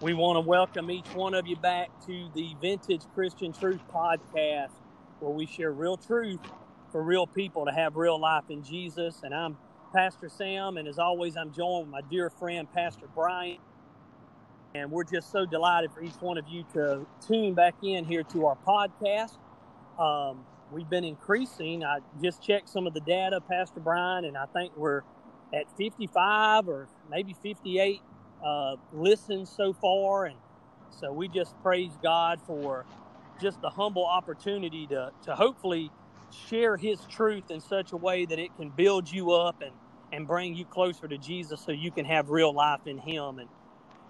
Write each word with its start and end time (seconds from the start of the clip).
We 0.00 0.14
want 0.14 0.36
to 0.36 0.40
welcome 0.40 0.90
each 0.90 1.08
one 1.08 1.34
of 1.34 1.46
you 1.46 1.56
back 1.56 1.90
to 2.06 2.30
the 2.34 2.56
Vintage 2.58 3.02
Christian 3.14 3.52
Truth 3.52 3.82
podcast, 3.94 4.70
where 5.18 5.30
we 5.30 5.44
share 5.44 5.72
real 5.72 5.98
truth 5.98 6.40
for 6.90 7.02
real 7.02 7.26
people 7.26 7.66
to 7.66 7.70
have 7.70 7.96
real 7.96 8.18
life 8.18 8.44
in 8.48 8.62
Jesus. 8.62 9.20
And 9.24 9.34
I'm 9.34 9.58
Pastor 9.94 10.30
Sam, 10.30 10.78
and 10.78 10.88
as 10.88 10.98
always, 10.98 11.36
I'm 11.36 11.52
joined 11.52 11.88
with 11.88 11.92
my 11.92 12.00
dear 12.08 12.30
friend, 12.30 12.66
Pastor 12.72 13.08
Brian. 13.14 13.58
And 14.74 14.90
we're 14.90 15.04
just 15.04 15.30
so 15.30 15.44
delighted 15.44 15.92
for 15.92 16.02
each 16.02 16.18
one 16.20 16.38
of 16.38 16.48
you 16.48 16.64
to 16.72 17.04
tune 17.28 17.52
back 17.52 17.74
in 17.82 18.06
here 18.06 18.22
to 18.22 18.46
our 18.46 18.56
podcast. 18.66 19.36
Um, 19.98 20.46
we've 20.72 20.88
been 20.88 21.04
increasing. 21.04 21.84
I 21.84 21.98
just 22.22 22.42
checked 22.42 22.70
some 22.70 22.86
of 22.86 22.94
the 22.94 23.00
data, 23.00 23.42
Pastor 23.42 23.80
Brian, 23.80 24.24
and 24.24 24.38
I 24.38 24.46
think 24.46 24.74
we're 24.78 25.02
at 25.52 25.70
55 25.76 26.70
or 26.70 26.88
maybe 27.10 27.36
58 27.42 28.00
uh, 28.44 28.76
listens 28.92 29.50
so 29.50 29.72
far. 29.72 30.26
And 30.26 30.38
so 30.90 31.12
we 31.12 31.28
just 31.28 31.54
praise 31.62 31.92
God 32.02 32.40
for 32.46 32.86
just 33.40 33.60
the 33.62 33.70
humble 33.70 34.06
opportunity 34.06 34.86
to, 34.88 35.12
to 35.24 35.34
hopefully 35.36 35.90
share 36.30 36.76
his 36.76 37.00
truth 37.06 37.50
in 37.50 37.60
such 37.60 37.92
a 37.92 37.96
way 37.96 38.26
that 38.26 38.38
it 38.38 38.54
can 38.56 38.70
build 38.70 39.10
you 39.10 39.32
up 39.32 39.62
and, 39.62 39.72
and 40.12 40.26
bring 40.26 40.54
you 40.54 40.64
closer 40.66 41.08
to 41.08 41.18
Jesus 41.18 41.60
so 41.60 41.72
you 41.72 41.90
can 41.92 42.04
have 42.06 42.30
real 42.30 42.54
life 42.54 42.86
in 42.86 42.98
him. 42.98 43.38
And, 43.40 43.48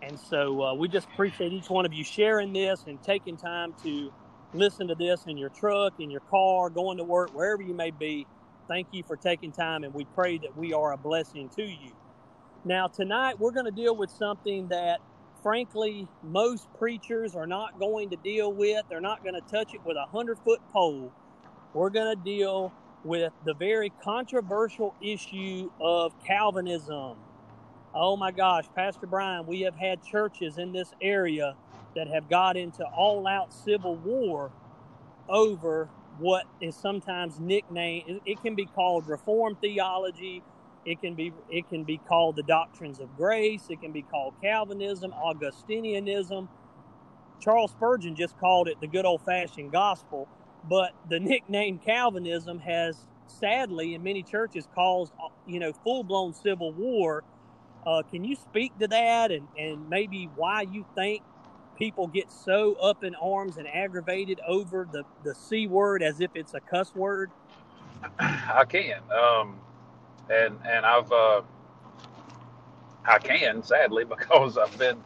and 0.03 0.19
so 0.19 0.63
uh, 0.63 0.75
we 0.75 0.89
just 0.89 1.09
appreciate 1.13 1.53
each 1.53 1.71
one 1.71 1.87
of 1.87 1.93
you 1.95 2.05
sharing 2.05 2.53
this 2.53 2.85
and 2.87 3.03
taking 3.03 3.37
time 3.37 3.75
to 3.85 4.13
listen 4.55 4.89
to 4.89 4.97
this 4.97 5.27
in 5.27 5.39
your 5.39 5.51
truck, 5.51 5.95
in 6.01 6.11
your 6.11 6.23
car, 6.23 6.71
going 6.71 6.99
to 6.99 7.05
work, 7.05 7.31
wherever 7.35 7.63
you 7.63 7.75
may 7.75 7.91
be. 7.93 8.27
Thank 8.69 8.89
you 8.93 9.05
for 9.05 9.17
taking 9.17 9.53
time, 9.53 9.85
and 9.85 9.95
we 9.95 10.07
pray 10.07 10.39
that 10.39 10.57
we 10.57 10.73
are 10.75 10.93
a 10.93 10.99
blessing 10.99 11.51
to 11.57 11.65
you. 11.65 11.93
Now, 12.65 12.89
tonight 12.89 13.41
we're 13.41 13.53
going 13.53 13.67
to 13.67 13.73
deal 13.73 13.97
with 13.97 14.11
something 14.11 14.69
that, 14.69 15.01
frankly, 15.43 16.09
most 16.23 16.69
preachers 16.79 17.35
are 17.35 17.47
not 17.47 17.79
going 17.79 18.11
to 18.11 18.17
deal 18.17 18.53
with. 18.53 18.85
They're 18.91 19.01
not 19.01 19.23
going 19.23 19.35
to 19.35 19.41
touch 19.41 19.75
it 19.75 19.81
with 19.85 19.97
a 19.97 20.07
100 20.11 20.39
foot 20.41 20.61
pole. 20.73 21.11
We're 21.73 21.91
going 21.91 22.15
to 22.15 22.23
deal 22.23 22.73
with 23.03 23.33
the 23.47 23.55
very 23.55 23.91
controversial 24.05 24.95
issue 25.01 25.71
of 25.81 26.13
Calvinism. 26.27 27.17
Oh 27.95 28.17
my 28.17 28.31
gosh, 28.31 28.67
Pastor 28.77 29.07
Brian, 29.07 29.47
we 29.47 29.63
have 29.63 29.77
had 29.77 30.03
churches 30.05 30.59
in 30.59 30.73
this 30.73 30.93
area 31.01 31.57
that 31.97 32.09
have 32.09 32.29
got 32.29 32.57
into 32.59 32.85
all 32.85 33.27
out 33.27 33.55
civil 33.55 33.97
war 33.97 34.53
over 35.29 35.89
what 36.19 36.45
is 36.61 36.77
sometimes 36.77 37.41
nicknamed, 37.41 38.21
it 38.27 38.43
can 38.43 38.55
be 38.55 38.67
called 38.67 39.09
Reformed 39.09 39.61
theology. 39.61 40.43
It 40.85 41.01
can 41.01 41.15
be 41.15 41.33
it 41.51 41.69
can 41.69 41.85
be 41.85 41.99
called 41.99 42.37
the 42.37 42.43
doctrines 42.43 43.01
of 43.01 43.17
grace. 43.17 43.65
It 43.69 43.81
can 43.81 43.93
be 43.93 44.03
called 44.03 44.35
Calvinism, 44.43 45.13
Augustinianism. 45.13 46.49
Charles 47.41 47.71
Spurgeon 47.73 48.15
just 48.15 48.39
called 48.39 48.69
it 48.69 48.81
the 48.81 48.87
good 48.87 49.05
old 49.05 49.23
fashioned 49.23 49.73
gospel. 49.73 50.29
But 50.69 50.93
the 51.09 51.21
nickname 51.21 51.79
Calvinism 51.79 52.61
has 52.61 52.97
sadly 53.27 53.95
in 53.95 54.03
many 54.03 54.23
churches 54.23 54.67
caused 54.75 55.13
you 55.47 55.61
know 55.61 55.73
full 55.85 56.03
blown 56.03 56.33
civil 56.33 56.73
war. 56.73 57.25
Uh, 57.87 58.03
can 58.03 58.25
you 58.25 58.37
speak 58.37 58.79
to 58.79 58.89
that 58.89 59.31
and, 59.31 59.49
and 59.59 59.89
maybe 59.89 60.29
why 60.37 60.63
you 60.63 60.85
think 60.95 61.23
people 61.79 62.07
get 62.07 62.31
so 62.31 62.75
up 62.75 63.03
in 63.03 63.15
arms 63.15 63.57
and 63.57 63.67
aggravated 63.67 64.39
over 64.47 64.87
the, 64.93 65.03
the 65.25 65.35
C 65.35 65.67
word 65.67 66.03
as 66.03 66.21
if 66.21 66.31
it's 66.35 66.53
a 66.53 66.61
cuss 66.61 66.95
word? 66.95 67.31
I 68.19 68.65
can. 68.69 69.01
Um, 69.11 69.59
and, 70.31 70.57
and 70.67 70.87
I've, 70.87 71.11
uh, 71.13 71.43
I 73.05 73.19
can 73.19 73.63
sadly 73.63 74.05
because 74.17 74.59
I've 74.59 74.77
been, 74.79 75.03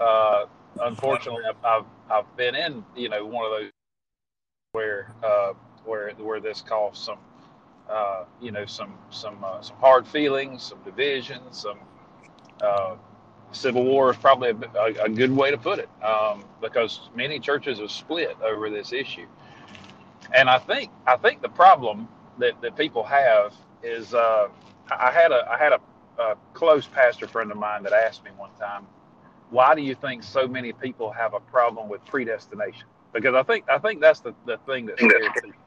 uh, 0.00 0.46
unfortunately, 0.80 1.44
I've, 1.48 1.64
I've, 1.64 1.86
I've 2.10 2.36
been 2.36 2.54
in, 2.54 2.84
you 2.96 3.08
know, 3.08 3.24
one 3.24 3.44
of 3.46 3.52
those 3.52 3.70
where, 4.72 5.12
uh, 5.22 5.52
where, 5.84 6.10
where 6.12 6.40
this 6.40 6.60
caused 6.62 7.02
some, 7.02 7.18
uh, 7.90 8.24
you 8.40 8.50
know, 8.50 8.66
some, 8.66 8.94
some, 9.10 9.42
uh, 9.44 9.60
some 9.62 9.76
hard 9.76 10.06
feelings, 10.06 10.62
some 10.62 10.78
division, 10.84 11.40
some, 11.52 11.78
uh, 12.62 12.96
civil 13.52 13.84
war 13.84 14.10
is 14.10 14.16
probably 14.16 14.50
a, 14.50 14.78
a, 14.78 15.04
a 15.04 15.08
good 15.08 15.30
way 15.30 15.50
to 15.50 15.58
put 15.58 15.78
it 15.78 15.88
um, 16.02 16.44
because 16.60 17.08
many 17.14 17.38
churches 17.38 17.78
have 17.78 17.90
split 17.90 18.36
over 18.42 18.70
this 18.70 18.92
issue. 18.92 19.26
And 20.34 20.48
I 20.48 20.58
think 20.58 20.90
I 21.06 21.16
think 21.16 21.42
the 21.42 21.48
problem 21.48 22.08
that, 22.38 22.60
that 22.62 22.76
people 22.76 23.04
have 23.04 23.54
is 23.84 24.14
uh, 24.14 24.48
I 24.90 25.10
had 25.10 25.32
a 25.32 25.48
I 25.50 25.58
had 25.58 25.72
a, 25.72 25.80
a 26.22 26.36
close 26.54 26.86
pastor 26.86 27.28
friend 27.28 27.50
of 27.50 27.58
mine 27.58 27.82
that 27.84 27.92
asked 27.92 28.24
me 28.24 28.30
one 28.36 28.50
time, 28.58 28.86
why 29.50 29.74
do 29.74 29.82
you 29.82 29.94
think 29.94 30.22
so 30.22 30.48
many 30.48 30.72
people 30.72 31.12
have 31.12 31.34
a 31.34 31.40
problem 31.40 31.88
with 31.88 32.04
predestination? 32.06 32.86
Because 33.12 33.34
I 33.34 33.42
think 33.42 33.66
I 33.68 33.78
think 33.78 34.00
that's 34.00 34.20
the, 34.20 34.34
the 34.46 34.58
thing 34.66 34.86
that 34.86 34.98
scares 34.98 35.34
people. 35.42 35.60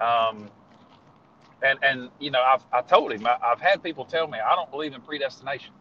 Um, 0.00 0.50
and 1.62 1.78
and 1.82 2.10
you 2.18 2.30
know 2.30 2.42
I've 2.42 2.64
I 2.72 2.82
told 2.82 3.12
him 3.12 3.26
I, 3.26 3.36
I've 3.42 3.60
had 3.60 3.82
people 3.82 4.04
tell 4.04 4.26
me 4.26 4.38
I 4.38 4.54
don't 4.54 4.70
believe 4.70 4.94
in 4.94 5.00
predestination. 5.00 5.72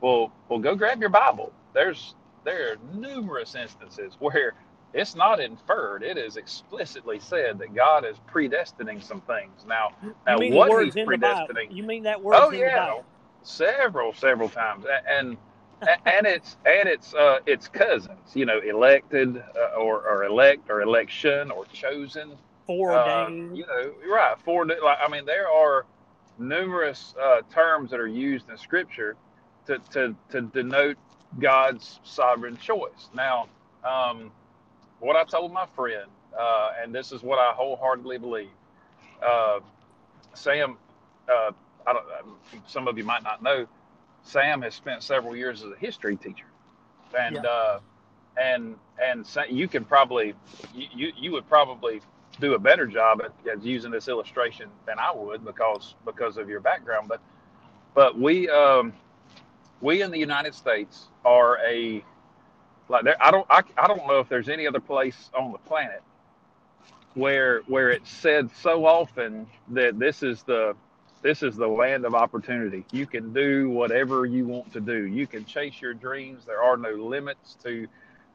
Well, 0.00 0.32
well, 0.48 0.58
go 0.58 0.74
grab 0.74 1.00
your 1.00 1.10
Bible. 1.10 1.52
There's 1.74 2.14
there 2.44 2.72
are 2.72 2.76
numerous 2.94 3.54
instances 3.54 4.16
where 4.20 4.54
it's 4.94 5.14
not 5.16 5.40
inferred; 5.40 6.02
it 6.02 6.18
is 6.18 6.36
explicitly 6.36 7.20
said 7.20 7.58
that 7.58 7.74
God 7.74 8.04
is 8.06 8.16
predestining 8.32 9.02
some 9.02 9.22
things. 9.22 9.64
Now, 9.66 9.90
now 10.26 10.40
what 10.40 10.74
He's 10.76 10.96
predestining? 10.96 11.74
You 11.74 11.84
mean 11.84 12.04
that 12.04 12.22
word? 12.22 12.36
Oh 12.36 12.50
yeah, 12.52 12.94
several, 13.42 14.14
several 14.14 14.48
times, 14.50 14.86
and. 15.08 15.38
and 16.06 16.26
it's 16.26 16.56
and 16.66 16.88
it's 16.88 17.14
uh, 17.14 17.38
it's 17.46 17.68
cousins, 17.68 18.32
you 18.34 18.46
know, 18.46 18.60
elected 18.60 19.36
uh, 19.38 19.78
or 19.78 20.02
or 20.08 20.24
elect 20.24 20.70
or 20.70 20.82
election 20.82 21.50
or 21.50 21.66
chosen, 21.66 22.32
foreordained. 22.66 23.52
Uh, 23.52 23.54
you 23.54 23.66
know, 23.66 23.92
right? 24.12 24.36
For 24.44 24.66
like 24.66 24.98
I 25.04 25.08
mean, 25.10 25.26
there 25.26 25.48
are 25.48 25.86
numerous 26.38 27.14
uh, 27.22 27.42
terms 27.52 27.90
that 27.90 28.00
are 28.00 28.08
used 28.08 28.50
in 28.50 28.56
Scripture 28.58 29.16
to, 29.66 29.78
to, 29.92 30.16
to 30.30 30.42
denote 30.42 30.96
God's 31.38 32.00
sovereign 32.04 32.56
choice. 32.58 33.10
Now, 33.14 33.48
um, 33.84 34.32
what 35.00 35.16
I 35.16 35.24
told 35.24 35.52
my 35.52 35.66
friend, 35.74 36.10
uh, 36.38 36.70
and 36.80 36.94
this 36.94 37.12
is 37.12 37.22
what 37.22 37.38
I 37.38 37.52
wholeheartedly 37.52 38.18
believe, 38.18 38.48
uh, 39.26 39.60
Sam, 40.34 40.76
uh, 41.28 41.50
I 41.86 41.92
don't, 41.92 42.06
some 42.66 42.86
of 42.86 42.96
you 42.96 43.04
might 43.04 43.22
not 43.22 43.42
know, 43.42 43.66
Sam 44.22 44.62
has 44.62 44.74
spent 44.74 45.02
several 45.02 45.34
years 45.34 45.62
as 45.62 45.72
a 45.72 45.76
history 45.76 46.16
teacher, 46.16 46.46
and 47.18 47.36
yeah. 47.36 47.42
Uh, 47.42 47.80
and 48.36 48.76
and 49.02 49.26
you 49.48 49.66
can 49.66 49.84
probably 49.84 50.34
you 50.72 51.12
you 51.16 51.32
would 51.32 51.48
probably 51.48 52.00
do 52.38 52.54
a 52.54 52.58
better 52.58 52.86
job 52.86 53.22
at, 53.22 53.32
at 53.50 53.62
using 53.62 53.90
this 53.90 54.08
illustration 54.08 54.70
than 54.86 54.98
I 54.98 55.12
would 55.12 55.44
because 55.44 55.94
because 56.04 56.36
of 56.36 56.48
your 56.48 56.60
background, 56.60 57.08
but 57.08 57.20
but 57.94 58.18
we 58.18 58.48
um, 58.48 58.92
we 59.80 60.02
in 60.02 60.10
the 60.10 60.18
United 60.18 60.54
States 60.54 61.08
are 61.24 61.58
a 61.66 62.04
like 62.90 63.04
there, 63.04 63.16
I 63.22 63.32
don't 63.32 63.46
I, 63.50 63.62
I 63.78 63.88
don't 63.88 64.06
know 64.08 64.20
if 64.20 64.30
there's 64.30 64.50
any 64.50 64.68
other 64.68 64.80
place 64.80 65.30
on 65.38 65.52
the 65.52 65.58
planet 65.60 66.02
where 67.14 67.60
where 67.66 67.90
it's 67.90 68.10
said 68.10 68.50
so 68.62 68.86
often 68.86 69.46
that 69.70 69.98
this 69.98 70.22
is 70.22 70.42
the 70.44 70.76
this 71.22 71.42
is 71.44 71.56
the 71.56 71.68
land 71.68 72.06
of 72.06 72.14
opportunity. 72.14 72.84
You 72.92 73.06
can 73.06 73.32
do 73.34 73.70
whatever 73.70 74.26
you 74.26 74.46
want 74.46 74.72
to 74.74 74.80
do. 74.80 75.04
You 75.06 75.26
can 75.26 75.44
chase 75.44 75.80
your 75.80 75.94
dreams. 75.94 76.44
There 76.46 76.62
are 76.62 76.76
no 76.78 76.92
limits 76.92 77.56
to 77.64 77.86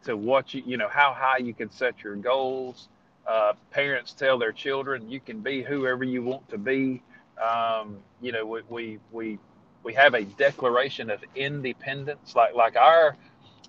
to 0.05 0.17
what 0.17 0.53
you 0.53 0.63
you 0.65 0.77
know 0.77 0.89
how 0.89 1.13
high 1.13 1.37
you 1.39 1.53
can 1.53 1.71
set 1.71 2.03
your 2.03 2.15
goals. 2.15 2.89
Uh, 3.27 3.53
parents 3.71 4.13
tell 4.13 4.37
their 4.37 4.53
children 4.53 5.09
you 5.09 5.19
can 5.19 5.41
be 5.41 5.63
whoever 5.63 6.03
you 6.03 6.23
want 6.23 6.47
to 6.49 6.57
be. 6.57 7.01
Um, 7.43 7.99
you 8.21 8.31
know 8.31 8.45
we 8.45 8.61
we, 8.69 8.99
we 9.11 9.39
we 9.83 9.93
have 9.95 10.13
a 10.15 10.23
declaration 10.23 11.09
of 11.09 11.23
independence 11.35 12.35
like 12.35 12.55
like 12.55 12.75
our 12.77 13.17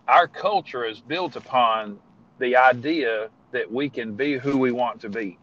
our 0.09 0.28
culture 0.28 0.84
is 0.84 1.00
built 1.00 1.37
upon 1.37 1.99
the 2.38 2.56
idea 2.56 3.29
that 3.53 3.70
we 3.70 3.88
can 3.88 4.14
be 4.14 4.37
who 4.38 4.58
we 4.58 4.73
want 4.73 5.00
to 5.00 5.08
be. 5.08 5.38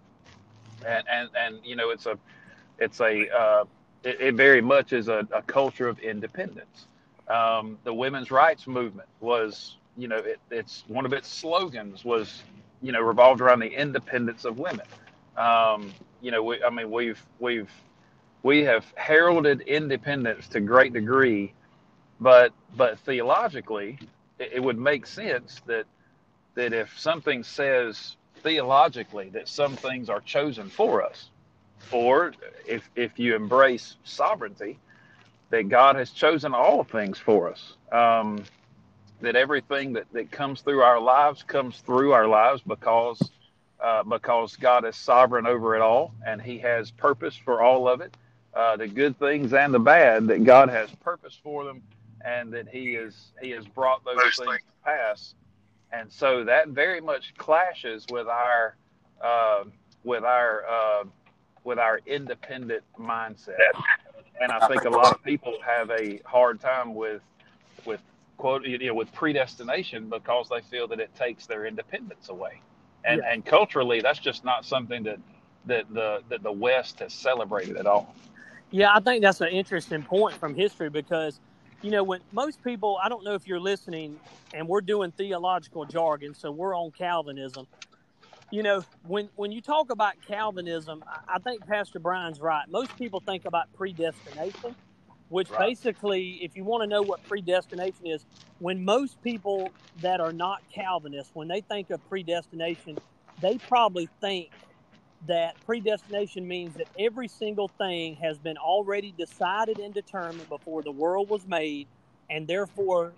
And 0.86 1.04
and 1.10 1.30
and 1.38 1.60
you 1.63 1.75
know 1.75 1.89
it's 1.89 2.06
a 2.06 2.18
it's 2.80 3.00
a 3.00 3.30
uh, 3.30 3.65
it, 4.04 4.19
it, 4.19 4.36
very 4.36 4.62
much 4.62 4.94
is 4.94 5.07
a, 5.07 5.27
a 5.31 5.42
culture 5.44 5.88
of 5.88 6.00
independence. 6.00 6.88
Um, 7.27 7.77
the 7.83 7.94
women's 7.94 8.31
rights 8.31 8.68
movement 8.68 9.07
was 9.21 9.77
you 9.98 10.07
know 10.07 10.18
it, 10.18 10.39
it's 10.51 10.83
one 10.88 11.06
of 11.06 11.13
its 11.13 11.30
slogans 11.30 12.04
was 12.04 12.44
you 12.81 12.92
know 12.92 13.01
revolved 13.01 13.39
around 13.39 13.60
the 13.60 13.71
independence 13.71 14.44
of 14.44 14.60
women. 14.60 14.86
Um, 15.38 15.94
you 16.21 16.31
know 16.31 16.44
we, 16.44 16.63
i 16.63 16.69
mean 16.69 16.92
we've 16.92 17.24
we've 17.39 17.71
we 18.44 18.63
have 18.65 18.86
heralded 18.95 19.62
independence 19.62 20.48
to 20.50 20.60
great 20.60 20.94
degree, 20.94 21.54
but 22.19 22.51
but 22.75 23.00
theologically, 23.00 23.98
it, 24.51 24.63
would 24.63 24.78
make 24.78 25.06
sense 25.06 25.62
that 25.68 25.86
that 26.56 26.74
if 26.74 26.98
something 27.00 27.44
says 27.44 28.16
theologically 28.44 29.30
that 29.30 29.48
some 29.48 29.75
things 29.75 30.10
are 30.10 30.22
chosen 30.22 30.69
for 30.69 31.04
us, 31.04 31.30
or 31.92 32.34
if 32.68 32.90
if 32.95 33.18
you 33.19 33.36
embrace 33.36 33.95
sovereignty, 34.04 34.78
that 35.50 35.69
God 35.69 35.95
has 35.95 36.12
chosen 36.12 36.54
all 36.54 36.84
things 36.84 37.18
for 37.19 37.51
us. 37.51 37.74
Um, 37.92 38.44
that 39.22 39.36
everything 39.36 39.94
that, 39.94 40.06
that 40.12 40.31
comes 40.31 40.62
through 40.62 40.81
our 40.81 41.00
lives 41.00 41.44
comes 41.44 41.80
through 41.80 42.12
our 42.12 42.28
lives 42.28 42.62
because 42.68 43.31
uh, 43.80 44.04
because 44.04 44.56
God 44.56 44.86
is 44.86 44.96
sovereign 44.96 45.46
over 45.46 45.75
it 45.75 45.81
all 45.81 46.13
and 46.25 46.42
He 46.42 46.57
has 46.60 46.92
purpose 46.92 47.36
for 47.36 47.62
all 47.62 47.88
of 47.88 48.01
it, 48.01 48.16
uh, 48.54 48.78
the 48.78 48.88
good 48.88 49.18
things 49.19 49.54
and 49.54 49.74
the 49.74 49.80
bad. 49.80 50.28
That 50.28 50.44
God 50.44 50.69
has 50.69 50.89
purpose 51.04 51.39
for 51.44 51.66
them, 51.66 51.81
and 52.24 52.52
that 52.54 52.68
He 52.70 52.96
is 52.96 53.31
He 53.42 53.52
has 53.52 53.66
brought 53.66 54.04
those, 54.06 54.18
those 54.18 54.36
things, 54.36 54.50
things 54.50 54.62
to 54.62 54.84
pass. 54.86 55.36
And 55.92 56.12
so 56.12 56.44
that 56.44 56.70
very 56.70 57.02
much 57.02 57.34
clashes 57.38 58.06
with 58.12 58.28
our 58.28 58.75
uh, 59.24 59.64
with 60.04 60.24
our 60.24 60.64
uh, 60.70 61.04
with 61.64 61.80
our 61.80 62.00
independent 62.06 62.84
mindset. 63.00 63.58
And 64.42 64.52
I 64.52 64.68
think 64.68 64.86
a 64.86 64.90
lot 64.90 65.14
of 65.14 65.24
people 65.24 65.58
have 65.66 65.90
a 65.92 66.20
hard 66.25 66.60
time 66.60 66.96
with 66.96 67.22
with 67.86 68.02
quote 68.38 68.66
you 68.66 68.78
know 68.80 68.94
with 68.94 69.14
predestination 69.14 70.10
because 70.10 70.50
they 70.50 70.62
feel 70.62 70.88
that 70.88 71.00
it 71.00 71.14
takes 71.16 71.46
their 71.46 71.66
independence 71.66 72.30
away. 72.30 72.62
And 73.06 73.22
yeah. 73.24 73.31
and 73.31 73.46
culturally 73.46 74.02
that's 74.02 74.20
just 74.20 74.44
not 74.44 74.66
something 74.66 75.04
that 75.04 75.20
that 75.66 75.86
the 75.94 76.22
that 76.30 76.44
the 76.44 76.52
West 76.52 77.00
has 77.00 77.14
celebrated 77.14 77.78
at 77.78 77.86
all. 77.86 78.16
Yeah, 78.72 78.94
I 78.94 79.00
think 79.00 79.22
that's 79.22 79.42
an 79.42 79.50
interesting 79.50 80.02
point 80.02 80.36
from 80.36 80.56
history 80.56 80.90
because 80.90 81.40
you 81.83 81.91
know 81.91 82.03
when 82.06 82.21
most 82.31 82.63
people 82.63 83.00
I 83.03 83.09
don't 83.09 83.25
know 83.25 83.35
if 83.35 83.47
you're 83.47 83.62
listening 83.62 84.21
and 84.53 84.69
we're 84.69 84.81
doing 84.81 85.13
theological 85.13 85.85
jargon 85.85 86.35
so 86.35 86.51
we're 86.51 86.77
on 86.77 86.91
Calvinism 86.94 87.68
you 88.51 88.63
know, 88.63 88.85
when 89.03 89.30
when 89.35 89.51
you 89.51 89.62
talk 89.62 89.91
about 89.91 90.15
Calvinism, 90.25 91.03
I 91.27 91.39
think 91.39 91.65
Pastor 91.68 92.00
Brian's 92.00 92.41
right. 92.41 92.65
Most 92.69 92.97
people 92.97 93.21
think 93.25 93.45
about 93.45 93.65
predestination, 93.74 94.77
which 95.30 95.50
right. 95.50 95.57
basically, 95.57 96.39
if 96.41 96.56
you 96.56 96.63
want 96.65 96.83
to 96.83 96.88
know 96.88 97.03
what 97.03 97.24
predestination 97.25 98.07
is, 98.07 98.25
when 98.59 98.86
most 98.86 99.21
people 99.21 99.75
that 99.97 100.21
are 100.21 100.33
not 100.33 100.59
Calvinists, 100.74 101.31
when 101.36 101.50
they 101.50 101.62
think 101.62 101.89
of 101.91 102.06
predestination, 102.06 103.01
they 103.38 103.59
probably 103.59 104.09
think 104.21 104.51
that 105.28 105.56
predestination 105.66 106.48
means 106.48 106.75
that 106.75 106.88
every 107.00 107.28
single 107.28 107.68
thing 107.68 108.16
has 108.16 108.38
been 108.38 108.58
already 108.58 109.14
decided 109.18 109.80
and 109.80 109.94
determined 109.94 110.50
before 110.50 110.81
the 110.81 110.92
world 110.92 111.30
was 111.30 111.48
made, 111.48 111.88
and 112.30 112.48
therefore 112.48 113.14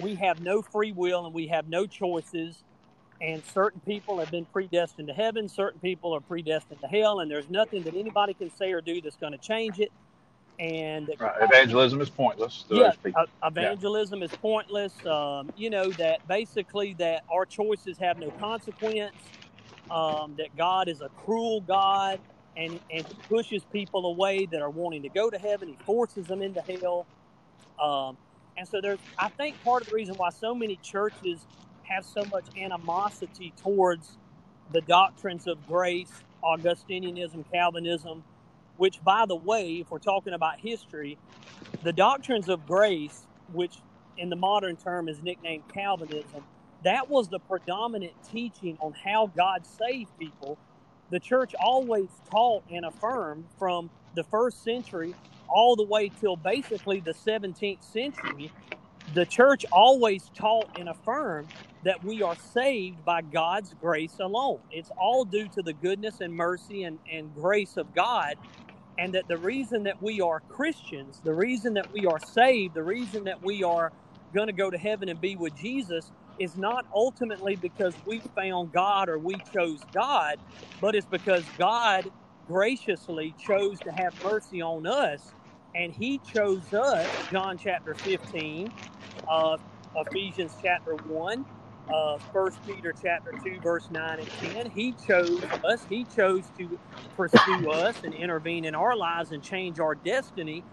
we 0.00 0.14
have 0.16 0.40
no 0.40 0.62
free 0.62 0.92
will 0.92 1.24
and 1.26 1.34
we 1.34 1.46
have 1.48 1.68
no 1.68 1.86
choices 1.86 2.64
and 3.20 3.42
certain 3.46 3.80
people 3.80 4.18
have 4.18 4.30
been 4.30 4.44
predestined 4.46 5.08
to 5.08 5.14
heaven, 5.14 5.48
certain 5.48 5.80
people 5.80 6.14
are 6.14 6.20
predestined 6.20 6.80
to 6.80 6.86
hell, 6.86 7.20
and 7.20 7.30
there's 7.30 7.48
nothing 7.48 7.82
that 7.84 7.94
anybody 7.94 8.34
can 8.34 8.50
say 8.50 8.72
or 8.72 8.80
do 8.80 9.00
that's 9.00 9.16
going 9.16 9.32
to 9.32 9.38
change 9.38 9.80
it. 9.80 9.92
And 10.58 11.10
right. 11.18 11.34
evangelism 11.40 12.00
is 12.00 12.10
pointless. 12.10 12.64
yeah, 12.70 12.92
evangelism 13.42 14.20
yeah. 14.20 14.26
is 14.26 14.30
pointless. 14.36 14.92
Um, 15.04 15.52
you 15.56 15.68
know 15.68 15.90
that 15.92 16.26
basically 16.28 16.94
that 16.94 17.24
our 17.32 17.44
choices 17.44 17.98
have 17.98 18.18
no 18.18 18.30
consequence. 18.32 19.16
Um, 19.90 20.36
that 20.38 20.56
God 20.56 20.88
is 20.88 21.00
a 21.02 21.10
cruel 21.10 21.60
God, 21.62 22.20
and 22.56 22.80
and 22.90 23.06
pushes 23.28 23.64
people 23.66 24.06
away 24.06 24.46
that 24.46 24.62
are 24.62 24.70
wanting 24.70 25.02
to 25.02 25.10
go 25.10 25.30
to 25.30 25.38
heaven. 25.38 25.68
He 25.68 25.78
forces 25.86 26.26
them 26.28 26.42
into 26.42 26.62
hell. 26.62 27.06
Um, 27.82 28.18
and 28.56 28.68
so 28.68 28.80
there's, 28.82 29.00
I 29.18 29.30
think, 29.30 29.62
part 29.62 29.82
of 29.82 29.88
the 29.88 29.94
reason 29.94 30.16
why 30.16 30.30
so 30.30 30.54
many 30.54 30.76
churches 30.76 31.46
have 31.84 32.04
so 32.06 32.24
much 32.24 32.48
animosity 32.56 33.54
towards 33.62 34.18
the 34.72 34.82
doctrines 34.82 35.46
of 35.46 35.66
grace, 35.66 36.22
Augustinianism, 36.44 37.44
Calvinism, 37.52 38.24
which, 38.76 39.02
by 39.04 39.26
the 39.26 39.36
way, 39.36 39.80
if 39.80 39.90
we're 39.90 39.98
talking 40.00 40.34
about 40.34 40.60
history, 40.60 41.18
the 41.82 41.92
doctrines 41.92 42.48
of 42.48 42.66
grace, 42.66 43.28
which 43.52 43.82
in 44.16 44.30
the 44.30 44.36
modern 44.36 44.76
term 44.76 45.08
is 45.08 45.22
nicknamed 45.22 45.64
Calvinism, 45.72 46.46
that 46.84 47.10
was 47.10 47.28
the 47.30 47.40
predominant 47.40 48.14
teaching 48.30 48.78
on 48.80 48.94
how 48.94 49.28
God 49.36 49.66
saved 49.66 50.12
people. 50.18 50.58
The 51.10 51.20
church 51.20 51.54
always 51.60 52.10
taught 52.30 52.64
and 52.70 52.86
affirmed 52.86 53.46
from 53.58 53.90
the 54.14 54.24
first 54.24 54.64
century 54.64 55.16
all 55.48 55.76
the 55.76 55.84
way 55.84 56.10
till 56.10 56.36
basically 56.36 57.00
the 57.00 57.14
17th 57.14 57.84
century. 57.84 58.52
The 59.14 59.26
church 59.26 59.66
always 59.72 60.30
taught 60.34 60.70
and 60.78 60.88
affirmed 60.88 61.50
that 61.84 62.04
we 62.04 62.22
are 62.22 62.36
saved 62.36 63.04
by 63.04 63.22
God's 63.22 63.74
grace 63.74 64.18
alone. 64.20 64.60
It's 64.70 64.90
all 64.98 65.24
due 65.24 65.48
to 65.50 65.62
the 65.62 65.74
goodness 65.74 66.20
and 66.20 66.34
mercy 66.34 66.84
and, 66.84 67.00
and 67.12 67.34
grace 67.34 67.76
of 67.76 67.94
God. 67.94 68.36
And 68.98 69.14
that 69.14 69.28
the 69.28 69.38
reason 69.38 69.84
that 69.84 70.02
we 70.02 70.20
are 70.20 70.40
Christians, 70.48 71.20
the 71.24 71.34
reason 71.34 71.74
that 71.74 71.92
we 71.92 72.06
are 72.06 72.20
saved, 72.20 72.74
the 72.74 72.84
reason 72.84 73.24
that 73.24 73.42
we 73.42 73.64
are 73.64 73.92
going 74.34 74.48
to 74.48 74.54
go 74.54 74.70
to 74.70 74.78
heaven 74.78 75.08
and 75.08 75.20
be 75.20 75.36
with 75.36 75.56
Jesus 75.56 76.12
is 76.38 76.56
not 76.56 76.86
ultimately 76.94 77.56
because 77.56 77.98
we 78.06 78.20
found 78.20 78.72
God 78.72 79.08
or 79.08 79.18
we 79.18 79.40
chose 79.54 79.80
God, 79.94 80.38
but 80.80 80.94
it's 80.96 81.06
because 81.06 81.50
God 81.58 82.10
graciously 82.46 83.34
chose 83.38 83.80
to 83.82 83.92
have 83.92 84.14
mercy 84.22 84.62
on 84.62 84.86
us. 84.86 85.34
And 85.74 85.92
He 85.92 86.18
chose 86.18 86.72
us, 86.72 87.22
John 87.30 87.58
chapter 87.58 87.94
15, 87.94 88.72
uh, 89.28 89.58
Ephesians 89.96 90.56
chapter 90.60 90.96
1, 90.96 91.46
uh, 91.88 92.18
First 92.32 92.64
Peter 92.66 92.94
chapter 92.94 93.32
two, 93.44 93.60
verse 93.60 93.90
nine 93.90 94.20
and 94.20 94.32
ten. 94.40 94.70
He 94.70 94.94
chose 94.94 95.42
us. 95.64 95.86
He 95.86 96.04
chose 96.04 96.50
to 96.58 96.78
pursue 97.16 97.70
us 97.70 98.04
and 98.04 98.14
intervene 98.14 98.64
in 98.64 98.74
our 98.74 98.96
lives 98.96 99.32
and 99.32 99.42
change 99.42 99.80
our 99.80 99.94
destiny. 99.94 100.64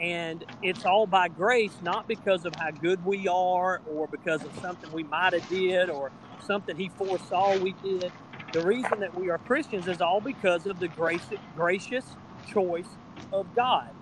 And 0.00 0.44
it's 0.62 0.86
all 0.86 1.06
by 1.08 1.28
grace, 1.30 1.78
not 1.82 2.08
because 2.08 2.46
of 2.46 2.54
how 2.58 2.72
good 2.72 3.04
we 3.04 3.28
are 3.28 3.82
or 3.86 4.08
because 4.08 4.44
of 4.44 4.54
something 4.54 4.90
we 4.92 5.04
might 5.04 5.34
have 5.34 5.48
did 5.48 5.90
or 5.90 6.12
something 6.38 6.76
He 6.76 6.90
foresaw 6.90 7.54
we 7.56 7.74
did. 7.74 8.14
The 8.52 8.62
reason 8.62 9.00
that 9.00 9.14
we 9.14 9.30
are 9.30 9.38
Christians 9.38 9.88
is 9.88 10.00
all 10.02 10.22
because 10.22 10.66
of 10.66 10.80
the 10.80 10.88
grace, 10.88 11.30
gracious 11.54 12.16
choice 12.44 12.98
of 13.32 13.54
God. 13.54 13.92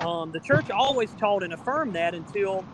Um, 0.00 0.32
the 0.32 0.40
church 0.40 0.70
always 0.70 1.14
taught 1.14 1.44
and 1.44 1.54
affirmed 1.54 1.96
that 1.96 2.14
until, 2.14 2.68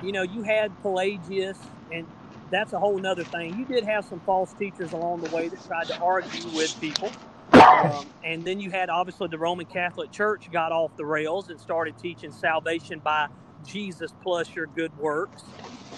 you 0.00 0.12
know, 0.12 0.22
you 0.22 0.42
had 0.44 0.78
Pelagius 0.80 1.70
and 1.90 2.08
that's 2.50 2.72
a 2.74 2.80
whole 2.80 3.00
nother 3.00 3.24
thing. 3.24 3.56
You 3.56 3.66
did 3.66 3.84
have 3.84 4.04
some 4.06 4.20
false 4.20 4.54
teachers 4.54 4.92
along 4.92 5.20
the 5.22 5.28
way 5.28 5.48
that 5.48 5.64
tried 5.64 5.88
to 5.88 5.96
argue 6.00 6.48
with 6.56 6.78
people. 6.80 7.16
Um, 7.52 8.06
and 8.24 8.44
then 8.44 8.60
you 8.60 8.70
had 8.70 8.90
obviously 8.90 9.28
the 9.28 9.38
Roman 9.38 9.66
Catholic 9.66 10.12
Church 10.12 10.50
got 10.50 10.72
off 10.72 10.96
the 10.96 11.06
rails 11.06 11.50
and 11.50 11.60
started 11.60 11.98
teaching 11.98 12.32
salvation 12.32 13.00
by 13.00 13.28
Jesus 13.66 14.12
plus 14.22 14.54
your 14.54 14.66
good 14.66 14.96
works. 14.98 15.44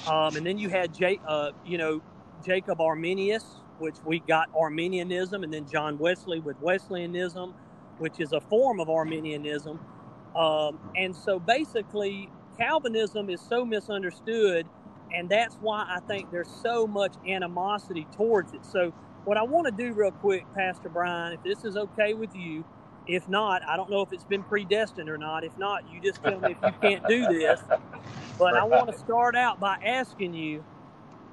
Um, 0.07 0.37
and 0.37 0.47
then 0.47 0.59
you 0.59 0.71
had, 0.71 0.95
J, 0.95 1.21
uh, 1.27 1.53
you 1.65 1.79
know, 1.79 2.03
Jacob 2.45 2.81
Arminius, 2.81 3.45
which 3.79 3.97
we 4.05 4.21
got 4.21 4.49
Arminianism, 4.59 5.45
and 5.45 5.53
then 5.53 5.67
John 5.67 5.99
Wesley 5.99 6.41
with 6.41 6.61
Wesleyanism, 6.61 7.55
which 7.99 8.21
is 8.21 8.33
a 8.33 8.41
form 8.41 8.81
of 8.81 8.91
Arminianism. 8.91 9.81
Um, 10.37 10.81
and 10.97 11.17
so 11.17 11.41
basically, 11.41 12.31
Calvinism 12.59 13.31
is 13.31 13.41
so 13.41 13.65
misunderstood 13.65 14.67
and 15.13 15.29
that's 15.29 15.57
why 15.57 15.87
I 15.89 16.01
think 16.01 16.31
there's 16.31 16.51
so 16.51 16.87
much 16.87 17.15
animosity 17.29 18.07
towards 18.17 18.55
it. 18.55 18.65
So, 18.65 18.93
what 19.25 19.37
I 19.37 19.45
want 19.45 19.67
to 19.67 19.73
do 19.73 19.95
real 19.95 20.13
quick, 20.13 20.47
Pastor 20.55 20.89
Brian, 20.89 21.35
if 21.35 21.43
this 21.43 21.65
is 21.65 21.77
okay 21.77 22.15
with 22.15 22.35
you, 22.35 22.65
if 23.07 23.29
not, 23.29 23.63
I 23.69 23.77
don't 23.77 23.91
know 23.91 24.03
if 24.03 24.13
it's 24.13 24.25
been 24.25 24.45
predestined 24.45 25.09
or 25.09 25.19
not. 25.19 25.45
If 25.45 25.57
not, 25.59 25.85
you 25.91 26.01
just 26.01 26.23
tell 26.23 26.41
me 26.41 26.53
if 26.53 26.59
you 26.65 26.73
can't 26.83 27.07
do 27.09 27.27
this. 27.29 27.61
But 28.39 28.57
I 28.57 28.65
want 28.65 28.89
to 28.93 28.95
start 28.99 29.37
out 29.37 29.61
by 29.61 29.77
asking 29.85 30.35
you 30.35 30.65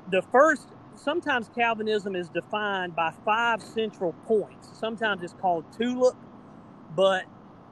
the 0.07 0.21
first, 0.21 0.69
sometimes 0.95 1.49
Calvinism 1.55 2.15
is 2.15 2.29
defined 2.29 2.95
by 2.95 3.11
five 3.25 3.61
central 3.63 4.13
points. 4.27 4.69
Sometimes 4.77 5.23
it's 5.23 5.33
called 5.33 5.65
tulip, 5.77 6.17
but 6.95 7.25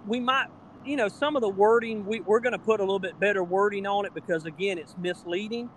we 0.05 0.19
might, 0.19 0.47
you 0.85 0.97
know, 0.97 1.09
some 1.09 1.35
of 1.35 1.41
the 1.41 1.49
wording, 1.49 2.05
we, 2.05 2.21
we're 2.21 2.39
going 2.41 2.53
to 2.53 2.59
put 2.59 2.79
a 2.79 2.83
little 2.83 2.99
bit 2.99 3.19
better 3.19 3.43
wording 3.43 3.87
on 3.87 4.05
it 4.05 4.13
because, 4.13 4.45
again, 4.45 4.77
it's 4.77 4.97
misleading. 4.97 5.69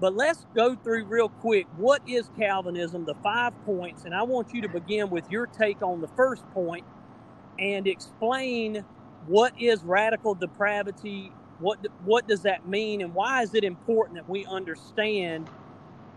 But 0.00 0.14
let's 0.16 0.46
go 0.54 0.76
through 0.76 1.06
real 1.06 1.30
quick 1.30 1.68
what 1.76 2.02
is 2.06 2.30
Calvinism, 2.38 3.06
the 3.06 3.14
five 3.16 3.54
points, 3.64 4.04
and 4.06 4.14
I 4.14 4.24
want 4.24 4.54
you 4.54 4.62
to 4.62 4.70
begin 4.70 5.10
with 5.10 5.30
your 5.30 5.46
take 5.46 5.82
on 5.82 6.02
the 6.02 6.08
first 6.08 6.48
point 6.52 6.86
and 7.58 7.86
explain 7.86 8.84
what 9.26 9.54
is 9.58 9.84
radical 9.84 10.34
depravity, 10.34 11.32
what 11.58 11.80
what 12.04 12.28
does 12.28 12.42
that 12.42 12.66
mean, 12.66 13.02
and 13.02 13.14
why 13.14 13.42
is 13.42 13.54
it 13.54 13.64
important 13.64 14.16
that 14.16 14.28
we 14.28 14.46
understand 14.46 15.50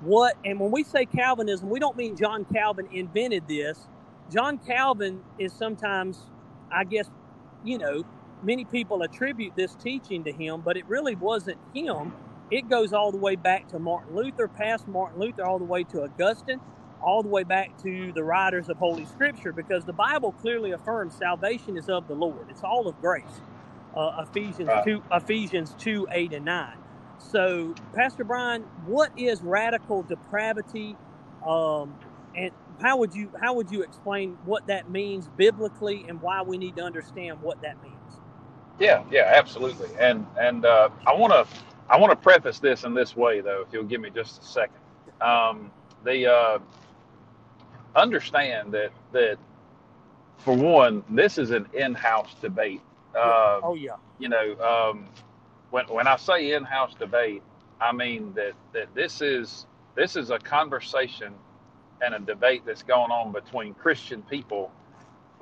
what? 0.02 0.36
And 0.46 0.60
when 0.60 0.72
we 0.72 0.84
say 0.84 1.06
Calvinism, 1.06 1.70
we 1.70 1.80
don't 1.80 1.98
mean 1.98 2.16
John 2.18 2.46
Calvin 2.46 2.88
invented 2.92 3.48
this. 3.48 3.88
John 4.32 4.60
Calvin 4.60 5.24
is 5.40 5.54
sometimes, 5.54 6.32
I 6.72 6.86
guess, 6.86 7.10
you 7.64 7.78
know, 7.80 8.04
many 8.44 8.66
people 8.66 9.04
attribute 9.04 9.56
this 9.56 9.76
teaching 9.76 10.24
to 10.26 10.34
him, 10.34 10.62
but 10.62 10.78
it 10.78 10.88
really 10.88 11.16
wasn't 11.16 11.60
him 11.74 12.14
it 12.54 12.70
goes 12.70 12.94
all 12.94 13.12
the 13.12 13.18
way 13.18 13.36
back 13.36 13.68
to 13.70 13.80
Martin 13.80 14.16
Luther, 14.16 14.48
past 14.48 14.88
Martin 14.88 15.20
Luther, 15.20 15.44
all 15.44 15.58
the 15.58 15.66
way 15.66 15.84
to 15.86 16.04
Augustine, 16.04 16.60
all 17.02 17.24
the 17.24 17.30
way 17.30 17.44
back 17.44 17.76
to 17.82 18.12
the 18.14 18.24
writers 18.24 18.70
of 18.70 18.78
Holy 18.78 19.06
Scripture, 19.06 19.52
because 19.52 19.86
the 19.86 19.94
Bible 19.94 20.34
clearly 20.34 20.70
affirms 20.70 21.16
salvation 21.16 21.76
is 21.78 21.90
of 21.90 22.08
the 22.08 22.14
Lord. 22.14 22.46
It's 22.50 22.64
all 22.64 22.88
of 22.88 23.02
grace. 23.02 23.42
Uh, 23.96 24.24
Ephesians 24.30 24.70
two, 24.84 25.02
Ephesians 25.12 25.76
two, 25.80 26.08
eight 26.12 26.32
and 26.32 26.46
nine. 26.46 26.78
So, 27.18 27.74
Pastor 27.96 28.24
Brian, 28.24 28.62
what 28.86 29.12
is 29.18 29.42
radical 29.42 30.04
depravity, 30.04 30.96
um, 31.46 31.96
and 32.36 32.52
how 32.80 32.98
would 32.98 33.16
you 33.16 33.32
how 33.42 33.56
would 33.56 33.72
you 33.72 33.82
explain 33.82 34.38
what 34.46 34.68
that 34.68 34.92
means 34.92 35.28
biblically, 35.38 36.06
and 36.08 36.22
why 36.22 36.44
we 36.44 36.60
need 36.60 36.76
to 36.76 36.84
understand 36.84 37.42
what 37.42 37.62
that 37.64 37.82
means? 37.82 37.94
Yeah, 38.80 39.04
yeah, 39.10 39.32
absolutely. 39.34 39.90
And 40.00 40.28
and 40.40 40.66
uh, 40.66 40.90
I 41.08 41.14
want 41.16 41.34
to 41.34 41.48
I 41.90 41.98
want 41.98 42.12
to 42.12 42.16
preface 42.16 42.60
this 42.60 42.84
in 42.84 42.94
this 42.94 43.16
way, 43.16 43.42
though, 43.42 43.64
if 43.68 43.74
you'll 43.74 43.84
give 43.84 44.02
me 44.02 44.10
just 44.10 44.42
a 44.42 44.46
second. 44.46 44.78
Um, 45.22 45.72
the 46.04 46.32
uh, 46.32 46.60
understand 47.96 48.74
that 48.74 48.92
that 49.12 49.38
for 50.38 50.56
one, 50.56 51.04
this 51.10 51.38
is 51.38 51.52
an 51.52 51.68
in-house 51.74 52.36
debate. 52.42 52.82
Uh, 53.16 53.60
oh 53.64 53.76
yeah. 53.76 53.96
You 54.20 54.30
know, 54.30 54.56
um, 54.60 55.08
when 55.72 55.86
when 55.88 56.08
I 56.08 56.18
say 56.18 56.54
in-house 56.54 56.96
debate, 56.96 57.44
I 57.80 57.92
mean 57.92 58.34
that 58.36 58.54
that 58.74 58.94
this 58.96 59.22
is 59.22 59.68
this 59.96 60.16
is 60.16 60.30
a 60.32 60.40
conversation 60.40 61.34
and 62.02 62.16
a 62.16 62.20
debate 62.20 62.64
that's 62.66 62.84
going 62.84 63.12
on 63.12 63.32
between 63.32 63.74
Christian 63.74 64.22
people 64.24 64.72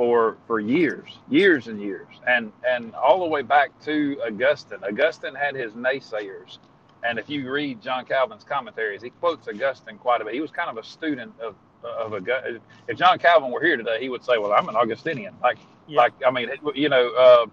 for 0.02 0.36
for 0.48 0.60
years, 0.60 1.20
years 1.30 1.68
and 1.68 1.80
years, 1.80 2.08
and 2.26 2.52
and 2.68 2.96
all 2.96 3.20
the 3.20 3.28
way 3.28 3.44
back 3.44 3.70
to 3.82 4.20
Augustine. 4.26 4.80
Augustine 4.84 5.36
had 5.36 5.54
his 5.54 5.74
naysayers, 5.74 6.58
and 7.04 7.20
if 7.20 7.30
you 7.30 7.52
read 7.52 7.84
John 7.84 8.04
Calvin's 8.06 8.44
commentaries, 8.44 9.04
he 9.04 9.12
quotes 9.12 9.48
Augustine 9.48 10.00
quite 10.00 10.20
a 10.20 10.26
bit. 10.26 10.34
He 10.34 10.42
was 10.42 10.50
kind 10.50 10.72
of 10.72 10.78
a 10.78 10.84
student 10.84 11.34
of 11.40 11.54
of 11.84 12.14
a. 12.14 12.60
If 12.88 12.98
John 12.98 13.20
Calvin 13.20 13.52
were 13.52 13.62
here 13.62 13.78
today, 13.78 14.00
he 14.00 14.10
would 14.10 14.26
say, 14.26 14.40
"Well, 14.40 14.54
I'm 14.54 14.68
an 14.70 14.76
Augustinian." 14.76 15.36
Like, 15.40 15.60
yeah. 15.88 16.00
like 16.00 16.14
I 16.26 16.32
mean, 16.32 16.50
you 16.74 16.90
know, 16.90 17.14
uh, 17.14 17.46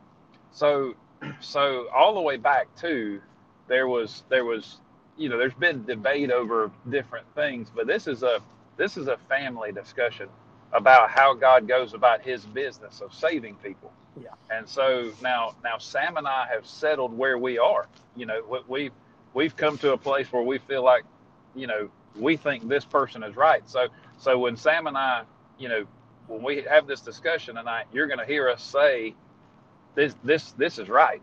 so 0.51 0.95
so 1.41 1.87
all 1.95 2.15
the 2.15 2.23
way 2.23 2.39
back 2.39 2.75
to 2.77 3.21
there 3.69 3.89
was 3.89 4.23
there 4.31 4.47
was 4.47 4.79
you 5.19 5.29
know 5.29 5.37
there's 5.37 5.53
been 5.53 5.85
debate 5.85 6.31
over 6.31 6.71
different 6.89 7.27
things, 7.35 7.69
but 7.77 7.87
this 7.87 8.07
is 8.07 8.23
a 8.23 8.41
this 8.79 8.97
is 8.97 9.07
a 9.07 9.19
family 9.29 9.71
discussion 9.71 10.31
about 10.73 11.11
how 11.11 11.35
God 11.35 11.67
goes 11.67 11.95
about 11.95 12.23
His 12.23 12.45
business 12.45 13.01
of 13.01 13.13
saving 13.15 13.57
people. 13.57 13.93
Yeah. 14.23 14.31
And 14.51 14.69
so 14.69 15.13
now 15.23 15.55
now 15.63 15.79
Sam 15.79 16.17
and 16.17 16.27
I 16.27 16.47
have 16.53 16.67
settled 16.67 17.17
where 17.17 17.39
we 17.39 17.59
are. 17.59 17.87
You 18.17 18.27
know, 18.27 18.63
we've 18.69 18.93
we've 19.35 19.57
come 19.57 19.79
to 19.79 19.93
a 19.93 19.99
place 19.99 20.33
where 20.33 20.43
we 20.43 20.59
feel 20.59 20.83
like, 20.83 21.05
you 21.55 21.67
know, 21.67 21.89
we 22.17 22.37
think 22.37 22.69
this 22.69 22.85
person 22.85 23.23
is 23.23 23.37
right. 23.37 23.69
So 23.69 23.89
so 24.19 24.39
when 24.39 24.57
Sam 24.57 24.87
and 24.87 24.97
I, 24.97 25.23
you 25.59 25.69
know, 25.69 25.85
when 26.27 26.43
we 26.43 26.63
have 26.63 26.87
this 26.87 27.01
discussion 27.01 27.55
tonight, 27.57 27.87
you're 27.93 28.07
going 28.07 28.19
to 28.19 28.27
hear 28.27 28.49
us 28.49 28.63
say 28.63 29.15
this 29.95 30.15
this 30.25 30.53
this 30.53 30.79
is 30.79 30.89
right. 30.89 31.23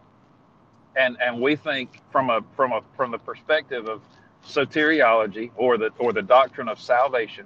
And 0.96 1.18
and 1.22 1.42
we 1.42 1.56
think 1.56 2.02
from 2.12 2.30
a 2.30 2.42
from 2.56 2.72
a 2.72 2.82
from 2.96 3.12
the 3.12 3.20
perspective 3.20 3.88
of 3.88 4.02
soteriology 4.46 5.52
or 5.56 5.78
the 5.78 5.92
or 6.00 6.14
the 6.14 6.22
doctrine 6.22 6.70
of 6.70 6.80
salvation, 6.80 7.46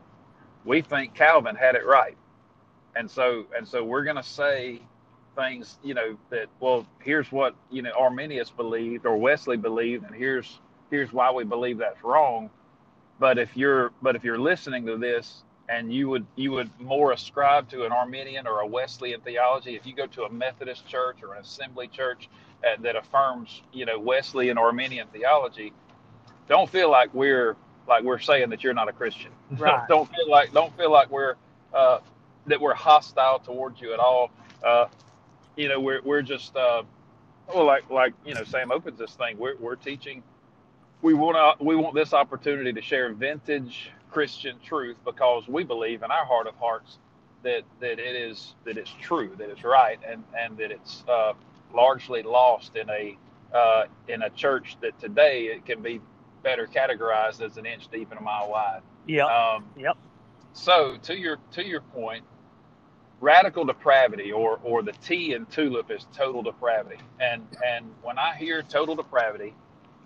we 0.69 0.83
think 0.83 1.15
Calvin 1.15 1.55
had 1.55 1.73
it 1.73 1.85
right. 1.85 2.15
And 2.95 3.09
so 3.09 3.47
and 3.57 3.67
so 3.67 3.83
we're 3.83 4.03
going 4.03 4.17
to 4.17 4.23
say 4.23 4.79
things, 5.35 5.79
you 5.83 5.95
know, 5.95 6.15
that 6.29 6.45
well, 6.59 6.85
here's 6.99 7.31
what, 7.31 7.55
you 7.71 7.81
know, 7.81 7.91
Arminius 7.97 8.51
believed 8.51 9.07
or 9.07 9.17
Wesley 9.17 9.57
believed 9.57 10.05
and 10.05 10.13
here's 10.13 10.59
here's 10.91 11.11
why 11.11 11.31
we 11.31 11.43
believe 11.43 11.79
that's 11.79 12.03
wrong. 12.03 12.51
But 13.19 13.39
if 13.39 13.57
you're 13.57 13.91
but 14.03 14.15
if 14.15 14.23
you're 14.23 14.37
listening 14.37 14.85
to 14.85 14.97
this 14.97 15.43
and 15.67 15.91
you 15.91 16.07
would 16.07 16.27
you 16.35 16.51
would 16.51 16.69
more 16.79 17.13
ascribe 17.13 17.67
to 17.69 17.85
an 17.85 17.91
Arminian 17.91 18.45
or 18.45 18.59
a 18.59 18.67
Wesleyan 18.67 19.21
theology, 19.21 19.75
if 19.75 19.87
you 19.87 19.95
go 19.95 20.05
to 20.05 20.23
a 20.25 20.29
Methodist 20.31 20.87
church 20.87 21.23
or 21.23 21.33
an 21.33 21.41
Assembly 21.41 21.87
church 21.87 22.29
that 22.61 22.95
affirms, 22.95 23.63
you 23.73 23.85
know, 23.85 23.97
Wesleyan 23.99 24.59
Arminian 24.59 25.07
theology, 25.07 25.73
don't 26.47 26.69
feel 26.69 26.91
like 26.91 27.11
we're 27.13 27.55
like 27.89 28.03
we're 28.03 28.19
saying 28.19 28.49
that 28.51 28.63
you're 28.63 28.73
not 28.73 28.87
a 28.87 28.93
Christian. 28.93 29.31
Right. 29.57 29.87
don't 29.89 30.09
feel 30.15 30.29
like 30.29 30.53
don't 30.53 30.75
feel 30.77 30.91
like 30.91 31.09
we're 31.09 31.35
uh, 31.73 31.99
that 32.45 32.61
we're 32.61 32.75
hostile 32.75 33.39
towards 33.39 33.81
you 33.81 33.93
at 33.93 33.99
all. 33.99 34.31
Uh, 34.65 34.85
you 35.57 35.67
know, 35.67 35.79
we're 35.79 36.01
we're 36.03 36.21
just 36.21 36.55
uh, 36.55 36.83
well, 37.53 37.65
like 37.65 37.89
like 37.89 38.13
you 38.25 38.35
know, 38.35 38.43
Sam 38.43 38.71
opens 38.71 38.99
this 38.99 39.13
thing. 39.15 39.37
We're 39.37 39.57
we're 39.57 39.75
teaching. 39.75 40.23
We 41.01 41.13
want 41.13 41.35
to 41.35 41.63
we 41.63 41.75
want 41.75 41.95
this 41.95 42.13
opportunity 42.13 42.71
to 42.73 42.81
share 42.81 43.11
vintage 43.13 43.91
Christian 44.11 44.57
truth 44.63 44.97
because 45.03 45.47
we 45.47 45.63
believe 45.63 46.03
in 46.03 46.11
our 46.11 46.25
heart 46.25 46.47
of 46.47 46.55
hearts 46.55 46.99
that 47.43 47.63
that 47.79 47.99
it 47.99 48.15
is 48.15 48.53
that 48.65 48.77
it's 48.77 48.93
true, 49.01 49.33
that 49.37 49.49
it's 49.49 49.63
right, 49.63 49.99
and 50.07 50.23
and 50.37 50.57
that 50.57 50.71
it's 50.71 51.03
uh, 51.09 51.33
largely 51.73 52.21
lost 52.21 52.75
in 52.75 52.89
a 52.89 53.17
uh, 53.53 53.85
in 54.07 54.21
a 54.21 54.29
church 54.31 54.77
that 54.81 54.99
today 54.99 55.45
it 55.45 55.65
can 55.65 55.81
be 55.81 55.99
better 56.43 56.67
categorized 56.67 57.41
as 57.41 57.57
an 57.57 57.65
inch 57.65 57.87
deep 57.91 58.11
and 58.11 58.19
a 58.19 58.23
mile 58.23 58.49
wide. 58.49 58.81
Yeah. 59.07 59.25
Um, 59.25 59.65
yep. 59.77 59.97
So 60.53 60.97
to 61.03 61.17
your 61.17 61.37
to 61.51 61.65
your 61.65 61.81
point, 61.81 62.23
radical 63.19 63.65
depravity 63.65 64.31
or 64.31 64.59
or 64.63 64.83
the 64.83 64.93
T 64.93 65.33
in 65.33 65.45
tulip 65.47 65.91
is 65.91 66.07
total 66.13 66.43
depravity. 66.43 67.01
And 67.19 67.45
and 67.65 67.85
when 68.01 68.17
I 68.17 68.35
hear 68.35 68.61
total 68.63 68.95
depravity, 68.95 69.53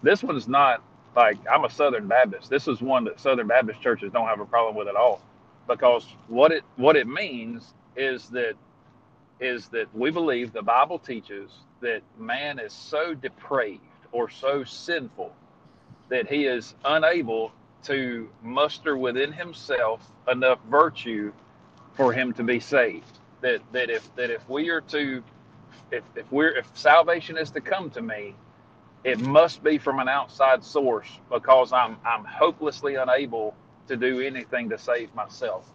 this 0.01 0.23
one's 0.23 0.47
not 0.47 0.83
like 1.15 1.37
I'm 1.51 1.65
a 1.65 1.69
Southern 1.69 2.07
Baptist. 2.07 2.49
This 2.49 2.67
is 2.67 2.81
one 2.81 3.03
that 3.05 3.19
Southern 3.19 3.47
Baptist 3.47 3.81
churches 3.81 4.11
don't 4.11 4.27
have 4.27 4.39
a 4.39 4.45
problem 4.45 4.75
with 4.75 4.87
at 4.87 4.95
all. 4.95 5.21
Because 5.67 6.05
what 6.27 6.51
it 6.51 6.63
what 6.75 6.95
it 6.95 7.07
means 7.07 7.73
is 7.95 8.29
that 8.29 8.55
is 9.39 9.67
that 9.69 9.93
we 9.95 10.11
believe 10.11 10.53
the 10.53 10.61
Bible 10.61 10.99
teaches 10.99 11.51
that 11.81 12.01
man 12.17 12.59
is 12.59 12.73
so 12.73 13.13
depraved 13.13 13.81
or 14.11 14.29
so 14.29 14.63
sinful 14.63 15.33
that 16.13 16.29
he 16.29 16.45
is 16.45 16.75
unable 16.85 17.51
to 17.83 18.29
muster 18.43 18.97
within 18.97 19.33
himself 19.33 20.07
enough 20.31 20.59
virtue 20.69 21.33
for 21.95 22.13
him 22.13 22.31
to 22.33 22.43
be 22.43 22.59
saved. 22.59 23.19
That 23.41 23.61
that 23.73 23.89
if 23.89 24.15
that 24.15 24.29
if 24.29 24.47
we 24.47 24.69
are 24.69 24.81
to 24.81 25.23
if, 25.91 26.03
if 26.15 26.31
we're 26.31 26.55
if 26.55 26.67
salvation 26.75 27.35
is 27.37 27.49
to 27.51 27.61
come 27.61 27.89
to 27.91 28.01
me, 28.03 28.35
it 29.03 29.19
must 29.19 29.63
be 29.63 29.79
from 29.79 29.99
an 29.99 30.07
outside 30.07 30.63
source 30.63 31.09
because 31.31 31.73
I'm 31.73 31.97
I'm 32.05 32.25
hopelessly 32.25 32.95
unable 32.95 33.55
to 33.87 33.97
do 33.97 34.21
anything 34.21 34.69
to 34.69 34.77
save 34.77 35.13
myself. 35.15 35.65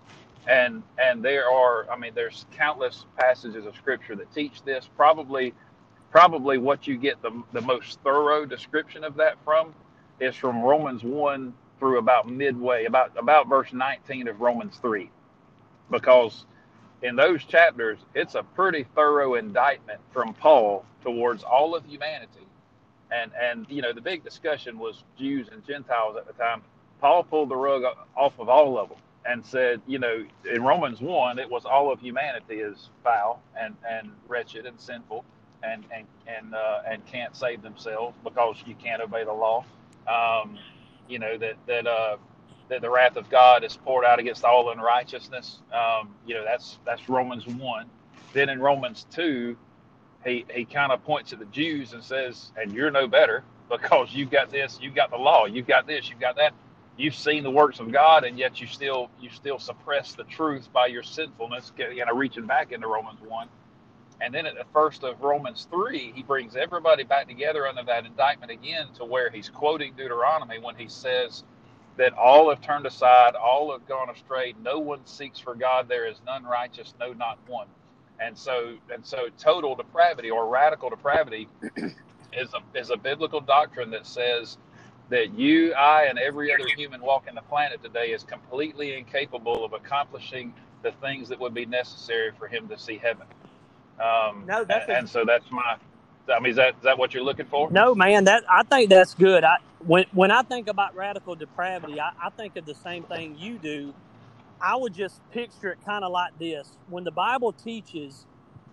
And 0.47 0.85
and 0.99 1.25
there 1.25 1.51
are 1.51 1.91
I 1.91 1.99
mean 1.99 2.13
there's 2.15 2.47
countless 2.53 3.07
passages 3.19 3.67
of 3.67 3.75
scripture 3.75 4.15
that 4.17 4.33
teach 4.33 4.63
this. 4.63 4.89
Probably 4.97 5.53
probably 6.13 6.59
what 6.59 6.87
you 6.87 6.97
get 6.97 7.21
the 7.23 7.43
the 7.53 7.63
most 7.63 7.99
thorough 8.05 8.47
description 8.47 9.03
of 9.05 9.17
that 9.17 9.37
from 9.45 9.75
is 10.21 10.35
from 10.35 10.63
Romans 10.63 11.03
1 11.03 11.55
through 11.79 11.99
about 11.99 12.29
midway, 12.29 12.85
about 12.87 13.13
about 13.17 13.49
verse 13.49 13.73
19 13.73 14.29
of 14.29 14.41
Romans 14.41 14.77
3. 14.81 15.11
Because 15.91 16.45
in 17.03 17.17
those 17.17 17.45
chapters, 17.45 17.99
it's 18.15 18.35
a 18.35 18.43
pretty 18.43 18.85
thorough 18.95 19.35
indictment 19.35 20.01
from 20.13 20.35
Paul 20.35 20.85
towards 21.03 21.45
all 21.45 21.75
of 21.75 21.85
humanity. 21.85 22.47
And 23.13 23.31
and 23.41 23.67
you 23.69 23.83
know, 23.83 23.93
the 23.93 24.01
big 24.01 24.25
discussion 24.25 24.79
was 24.79 25.05
Jews 25.19 25.49
and 25.53 25.65
Gentiles 25.67 26.17
at 26.17 26.27
the 26.27 26.33
time. 26.33 26.63
Paul 27.01 27.23
pulled 27.23 27.49
the 27.49 27.57
rug 27.57 27.85
off 28.17 28.39
of 28.41 28.49
all 28.49 28.79
of 28.79 28.89
them 28.89 28.99
and 29.25 29.45
said, 29.45 29.81
you 29.87 29.99
know, 29.99 30.25
in 30.53 30.63
Romans 30.65 31.01
1, 31.01 31.39
it 31.39 31.49
was 31.49 31.65
all 31.65 31.93
of 31.93 32.01
humanity 32.01 32.57
is 32.57 32.89
foul 33.05 33.41
and, 33.61 33.77
and 33.89 34.11
wretched 34.27 34.67
and 34.67 34.81
sinful 34.81 35.25
and 35.63 35.85
and 35.95 36.07
and 36.27 36.55
uh, 36.55 36.83
and 36.89 37.05
can't 37.07 37.37
save 37.37 37.63
themselves 37.63 38.17
because 38.25 38.57
you 38.67 38.75
can't 38.75 39.03
obey 39.03 39.25
the 39.25 39.33
law 39.33 39.65
um, 40.09 40.59
you 41.09 41.19
know 41.19 41.39
that 41.39 41.55
that 41.67 41.87
uh, 41.87 42.17
that 42.71 42.83
the 42.83 42.91
wrath 42.91 43.17
of 43.17 43.31
God 43.31 43.65
is 43.65 43.77
poured 43.77 44.05
out 44.05 44.19
against 44.19 44.45
all 44.45 44.71
unrighteousness. 44.71 45.61
Um, 45.73 46.15
you 46.27 46.35
know 46.35 46.45
that's 46.45 46.79
that's 46.87 47.09
Romans 47.09 47.47
one. 47.47 47.87
Then 48.35 48.49
in 48.51 48.61
Romans 48.61 49.07
two, 49.11 49.57
he 50.25 50.47
he 50.55 50.65
kind 50.65 50.93
of 50.93 51.05
points 51.05 51.33
at 51.33 51.39
the 51.41 51.47
Jews 51.47 51.93
and 51.95 52.05
says, 52.05 52.53
"And 52.57 52.75
you're 52.75 52.91
no 52.91 53.09
better 53.09 53.45
because 53.71 54.11
you've 54.15 54.31
got 54.31 54.51
this, 54.53 54.79
you've 54.83 54.95
got 54.95 55.11
the 55.11 55.19
law, 55.19 55.47
you've 55.47 55.67
got 55.69 55.87
this, 55.87 56.11
you've 56.11 56.21
got 56.21 56.37
that." 56.37 56.55
You've 56.99 57.15
seen 57.15 57.45
the 57.45 57.51
works 57.51 57.81
of 57.81 57.93
God, 57.93 58.25
and 58.25 58.39
yet 58.39 58.61
you 58.61 58.67
still 58.67 59.11
you 59.21 59.31
still 59.31 59.59
suppress 59.59 60.15
the 60.15 60.25
truth 60.25 60.69
by 60.73 60.87
your 60.89 61.03
sinfulness. 61.03 61.73
You 61.79 62.05
know, 62.07 62.15
reaching 62.15 62.47
back 62.47 62.73
into 62.73 62.89
Romans 62.89 63.21
one, 63.23 63.49
and 64.21 64.35
then 64.35 64.47
at 64.47 64.55
the 64.57 64.65
first 64.73 65.05
of 65.05 65.21
Romans 65.23 65.69
3, 65.71 66.13
he 66.15 66.23
brings 66.23 66.57
everybody 66.57 67.05
back 67.05 67.29
together 67.29 67.67
under 67.69 67.85
that 67.85 68.07
indictment 68.07 68.51
again 68.53 68.89
to 68.97 69.05
where 69.05 69.31
he's 69.31 69.49
quoting 69.51 69.95
Deuteronomy 69.97 70.59
when 70.61 70.77
he 70.77 70.89
says 70.89 71.45
that 71.99 72.13
all 72.15 72.51
have 72.51 72.61
turned 72.63 72.87
aside, 72.87 73.35
all 73.35 73.73
have 73.73 73.87
gone 73.89 74.11
astray, 74.11 74.55
no 74.63 74.79
one 74.79 75.05
seeks 75.07 75.39
for 75.39 75.55
God, 75.55 75.89
there 75.89 76.07
is 76.09 76.21
none 76.27 76.45
righteous, 76.45 76.95
no 77.01 77.13
not 77.13 77.39
one. 77.47 77.69
And 78.21 78.37
so 78.39 78.77
and 78.93 79.05
so 79.07 79.29
total 79.39 79.77
depravity 79.77 80.31
or 80.31 80.49
radical 80.49 80.91
depravity 80.91 81.49
is 82.33 82.51
a 82.55 82.79
is 82.79 82.91
a 82.91 82.97
biblical 82.97 83.41
doctrine 83.41 83.91
that 83.91 84.07
says 84.07 84.59
that 85.11 85.33
you, 85.39 85.75
I, 85.75 86.05
and 86.05 86.19
every 86.19 86.53
other 86.55 86.67
human 86.77 87.01
walking 87.03 87.35
the 87.35 87.43
planet 87.43 87.83
today 87.83 88.09
is 88.13 88.25
completely 88.25 88.97
incapable 88.97 89.65
of 89.65 89.73
accomplishing 89.75 90.55
the 90.83 90.93
things 91.03 91.29
that 91.31 91.41
would 91.41 91.55
be 91.55 91.67
necessary 91.67 92.33
for 92.39 92.49
him 92.49 92.69
to 92.69 92.79
see 92.79 92.99
heaven. 92.99 93.27
Um, 94.01 94.45
no, 94.47 94.65
that's 94.65 94.85
and, 94.89 94.93
a, 94.93 94.99
and 94.99 95.09
so 95.11 95.25
that's 95.25 95.51
my 95.51 95.77
I 96.33 96.41
mean, 96.41 96.51
is 96.51 96.57
that 96.57 96.77
is 96.77 96.83
that 96.85 96.99
what 96.99 97.15
you're 97.15 97.25
looking 97.25 97.47
for? 97.47 97.71
No, 97.71 97.95
man. 97.95 98.25
That 98.25 98.45
I 98.51 98.63
think 98.63 98.91
that's 98.91 99.15
good. 99.15 99.45
I 99.45 99.59
when 99.87 100.07
when 100.13 100.31
I 100.31 100.43
think 100.43 100.69
about 100.69 100.95
radical 100.97 101.35
depravity, 101.35 102.01
I, 102.01 102.13
I 102.23 102.31
think 102.31 102.57
of 102.57 102.67
the 102.67 102.75
same 102.75 103.05
thing 103.05 103.37
you 103.39 103.59
do. 103.59 103.95
I 104.61 104.77
would 104.77 104.95
just 104.95 105.21
picture 105.31 105.71
it 105.73 105.79
kind 105.85 106.05
of 106.05 106.13
like 106.13 106.39
this: 106.39 106.79
when 106.89 107.05
the 107.05 107.13
Bible 107.13 107.53
teaches. 107.53 108.27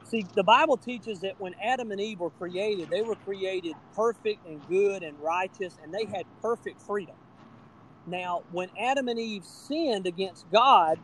See, 0.04 0.26
the 0.36 0.44
Bible 0.44 0.78
teaches 0.78 1.22
that 1.22 1.40
when 1.40 1.56
Adam 1.64 1.92
and 1.92 2.00
Eve 2.00 2.20
were 2.20 2.30
created, 2.32 2.90
they 2.92 3.02
were 3.02 3.16
created 3.16 3.76
perfect 3.96 4.46
and 4.46 4.62
good 4.68 5.04
and 5.04 5.20
righteous, 5.20 5.78
and 5.84 5.94
they 5.94 6.06
had 6.06 6.26
perfect 6.42 6.82
freedom. 6.82 7.16
Now, 8.08 8.44
when 8.52 8.70
Adam 8.80 9.08
and 9.10 9.20
Eve 9.20 9.46
sinned 9.46 10.08
against 10.08 10.52
God, 10.52 11.00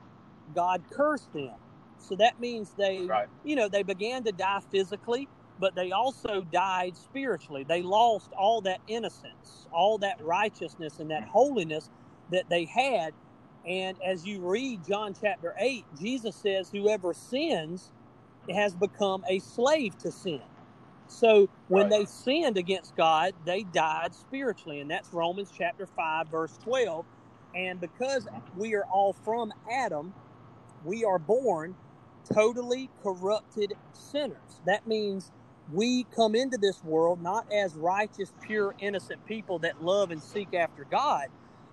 God 0.56 0.84
cursed 0.92 1.34
them. 1.34 1.56
So 2.01 2.15
that 2.17 2.39
means 2.39 2.74
they, 2.75 3.00
Right. 3.08 3.29
you 3.43 3.55
know, 3.55 3.70
they 3.70 3.84
began 3.84 4.24
to 4.25 4.34
die 4.34 4.62
physically, 4.72 5.29
but 5.60 5.75
they 5.75 5.91
also 5.91 6.41
died 6.43 6.98
spiritually. 6.98 7.65
They 7.65 7.84
lost 7.84 8.34
all 8.38 8.62
that 8.63 8.81
innocence, 8.88 9.67
all 9.74 10.00
that 10.00 10.24
righteousness, 10.24 11.00
and 11.00 11.12
that 11.12 11.25
holiness 11.25 11.91
that 12.29 12.50
they 12.50 12.65
had. 12.65 13.15
And 13.65 13.98
as 14.05 14.25
you 14.25 14.41
read 14.48 14.84
John 14.86 15.13
chapter 15.13 15.55
8, 15.60 15.88
Jesus 15.96 16.38
says, 16.38 16.72
Whoever 16.72 17.13
sins 17.13 17.93
has 18.50 18.75
become 18.75 19.24
a 19.29 19.39
slave 19.39 19.98
to 20.00 20.12
sin. 20.12 20.43
So 21.08 21.50
when 21.67 21.89
Right. 21.89 21.91
they 21.91 22.05
sinned 22.05 22.58
against 22.58 22.96
God, 22.96 23.36
they 23.46 23.63
died 23.63 24.15
spiritually. 24.15 24.79
And 24.81 24.91
that's 24.91 25.13
Romans 25.13 25.51
chapter 25.51 25.88
5, 25.88 26.27
verse 26.29 26.58
12. 26.60 27.05
And 27.55 27.79
because 27.81 28.27
we 28.55 28.75
are 28.75 28.86
all 28.91 29.13
from 29.13 29.53
Adam, 29.72 30.15
we 30.84 31.05
are 31.05 31.20
born 31.20 31.77
totally 32.34 32.90
corrupted 33.04 33.74
sinners. 33.94 34.62
That 34.66 34.88
means 34.88 35.32
we 35.72 36.06
come 36.16 36.36
into 36.36 36.58
this 36.58 36.84
world 36.84 37.22
not 37.22 37.51
as 37.51 37.75
righteous, 37.75 38.34
pure, 38.42 38.75
innocent 38.80 39.25
people 39.25 39.60
that 39.60 39.84
love 39.84 40.12
and 40.12 40.22
seek 40.22 40.54
after 40.54 40.86
God, 40.86 41.28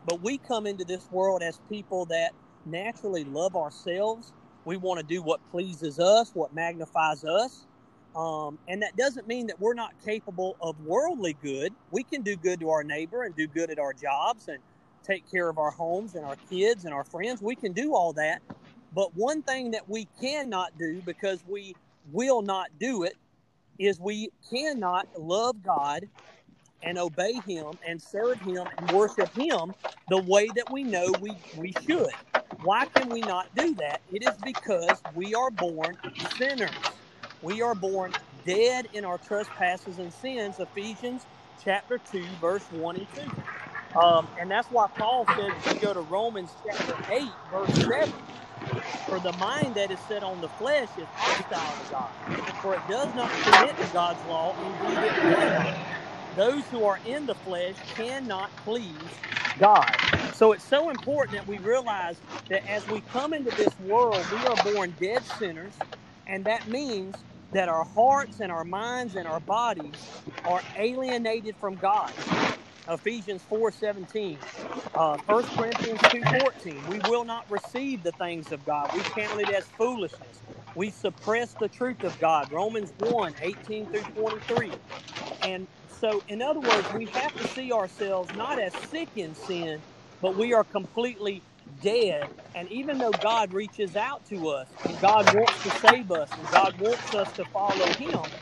but 0.06 0.22
we 0.22 0.38
come 0.38 0.66
into 0.66 0.84
this 0.84 1.10
world 1.10 1.42
as 1.42 1.60
people 1.68 2.06
that 2.06 2.32
naturally 2.64 3.24
love 3.24 3.56
ourselves. 3.56 4.32
We 4.64 4.76
want 4.76 5.00
to 5.00 5.06
do 5.06 5.22
what 5.22 5.40
pleases 5.50 5.98
us, 5.98 6.30
what 6.34 6.54
magnifies 6.54 7.24
us. 7.24 7.66
Um, 8.14 8.58
and 8.68 8.82
that 8.82 8.96
doesn't 8.96 9.28
mean 9.28 9.46
that 9.48 9.60
we're 9.60 9.74
not 9.74 9.92
capable 10.04 10.56
of 10.60 10.80
worldly 10.84 11.36
good. 11.42 11.72
We 11.90 12.02
can 12.02 12.22
do 12.22 12.36
good 12.36 12.60
to 12.60 12.70
our 12.70 12.84
neighbor 12.84 13.22
and 13.22 13.34
do 13.36 13.46
good 13.46 13.70
at 13.70 13.78
our 13.78 13.92
jobs 13.92 14.48
and 14.48 14.58
take 15.04 15.30
care 15.30 15.48
of 15.48 15.58
our 15.58 15.70
homes 15.70 16.14
and 16.14 16.24
our 16.24 16.36
kids 16.50 16.84
and 16.84 16.92
our 16.92 17.04
friends. 17.04 17.40
We 17.40 17.54
can 17.56 17.72
do 17.72 17.94
all 17.94 18.12
that. 18.14 18.42
But 18.92 19.14
one 19.14 19.42
thing 19.42 19.72
that 19.72 19.88
we 19.88 20.08
cannot 20.20 20.78
do 20.78 21.02
because 21.02 21.44
we 21.46 21.76
will 22.04 22.42
not 22.42 22.78
do 22.78 23.04
it 23.04 23.16
is 23.78 24.00
we 24.00 24.30
cannot 24.50 25.08
love 25.16 25.62
God 25.62 26.04
and 26.82 26.98
obey 26.98 27.40
Him 27.40 27.78
and 27.86 28.00
serve 28.02 28.40
Him 28.40 28.70
and 28.76 28.88
worship 28.88 29.32
Him 29.34 29.74
the 30.08 30.20
way 30.20 30.52
that 30.52 30.70
we 30.70 30.84
know 30.84 31.12
we, 31.12 31.40
we 31.52 31.72
should. 31.72 32.14
Why 32.60 32.86
can 32.86 33.10
we 33.10 33.22
not 33.22 33.54
do 33.54 33.74
that? 33.76 34.00
It 34.08 34.22
is 34.22 34.38
because 34.38 35.04
we 35.12 35.34
are 35.34 35.50
born 35.50 35.98
sinners. 36.18 37.02
We 37.40 37.62
are 37.62 37.74
born 37.76 38.16
dead 38.44 38.86
in 38.92 39.04
our 39.04 39.18
trespasses 39.18 39.98
and 39.98 40.12
sins. 40.12 40.58
Ephesians 40.58 41.28
chapter 41.58 41.98
2, 42.00 42.36
verse 42.40 42.66
1 42.70 42.96
and 42.96 43.08
2. 43.14 43.32
Um, 44.00 44.30
and 44.36 44.50
that's 44.50 44.70
why 44.70 44.86
Paul 44.96 45.26
says, 45.26 45.56
if 45.56 45.68
you 45.68 45.76
go 45.76 45.94
to 45.94 46.00
Romans 46.00 46.56
chapter 46.66 46.98
8, 47.08 47.38
verse 47.50 47.74
7, 47.86 48.26
for 49.08 49.20
the 49.20 49.32
mind 49.32 49.76
that 49.76 49.90
is 49.92 50.02
set 50.02 50.22
on 50.24 50.40
the 50.40 50.48
flesh 50.50 50.98
is 50.98 51.10
hostile 51.16 51.76
to 51.78 51.84
God, 51.84 52.16
for 52.60 52.74
it 52.76 52.86
does 52.86 53.14
not 53.14 53.36
submit 53.38 53.80
to 53.80 53.88
God's 53.88 54.24
law. 54.24 54.58
Those 56.32 56.68
who 56.68 56.84
are 56.84 57.00
in 57.04 57.26
the 57.26 57.36
flesh 57.36 57.84
cannot 57.94 58.52
please 58.62 59.24
God. 59.58 60.00
So 60.30 60.52
it's 60.52 60.66
so 60.68 60.90
important 60.90 61.34
that 61.34 61.46
we 61.48 61.58
realize 61.60 62.22
that 62.50 62.68
as 62.70 62.88
we 62.88 63.02
come 63.02 63.34
into 63.34 63.52
this 63.52 63.78
world, 63.78 64.30
we 64.30 64.46
are 64.46 64.56
born 64.56 64.96
dead 65.00 65.26
sinners, 65.26 65.84
and 66.26 66.46
that 66.46 66.66
means 66.68 67.24
that 67.52 67.68
our 67.68 67.84
hearts 67.84 68.40
and 68.40 68.52
our 68.52 68.64
minds 68.64 69.16
and 69.16 69.28
our 69.28 69.40
bodies 69.40 70.10
are 70.44 70.64
alienated 70.76 71.56
from 71.58 71.78
God. 71.78 72.14
Ephesians 72.88 73.44
4:17, 73.50 74.44
uh, 74.94 75.18
1 75.26 75.44
Corinthians 75.54 76.04
2:14. 76.06 76.86
We 76.86 77.00
will 77.00 77.24
not 77.24 77.50
receive 77.50 78.02
the 78.04 78.12
things 78.12 78.52
of 78.52 78.64
God. 78.64 78.92
We 78.92 79.04
count 79.04 79.40
it 79.40 79.50
as 79.50 79.72
foolishness. 79.78 80.42
We 80.74 80.90
suppress 80.90 81.54
the 81.56 81.70
truth 81.70 82.04
of 82.04 82.18
God. 82.18 82.50
Romans 82.50 82.94
1, 82.96 83.36
18 83.40 83.88
through 83.88 84.06
23. 84.06 84.80
And 85.42 85.68
so, 85.86 86.24
in 86.28 86.42
other 86.42 86.60
words, 86.60 86.90
we 86.92 87.08
have 87.08 87.36
to 87.36 87.44
see 87.46 87.72
ourselves 87.72 88.32
not 88.34 88.58
as 88.58 88.76
sick 88.76 89.10
in 89.16 89.34
sin, 89.34 89.84
but 90.20 90.36
we 90.36 90.52
are 90.54 90.64
completely 90.64 91.44
dead. 91.80 92.30
And 92.54 92.68
even 92.70 93.00
though 93.00 93.14
God 93.14 93.52
reaches 93.52 93.96
out 93.96 94.24
to 94.26 94.48
us 94.48 94.76
and 94.84 95.00
God 95.00 95.30
wants 95.30 95.60
to 95.60 95.70
save 95.72 96.10
us 96.10 96.36
and 96.36 96.50
God 96.50 96.78
wants 96.78 97.14
us 97.14 97.32
to 97.34 97.46
follow 97.46 97.94
Him, 97.94 98.36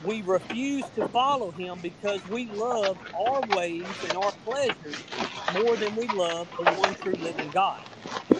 we 0.00 0.22
refuse 0.22 0.90
to 0.92 1.04
follow 1.04 1.52
Him 1.52 1.80
because 1.80 2.26
we 2.26 2.48
love 2.50 3.00
our 3.18 3.42
ways 3.42 4.02
and 4.02 4.16
our 4.16 4.32
pleasures 4.32 5.08
more 5.48 5.76
than 5.78 5.96
we 5.96 6.08
love 6.08 6.50
the 6.56 6.64
one 6.64 6.94
true 6.94 7.16
living 7.18 7.52
God. 7.52 7.84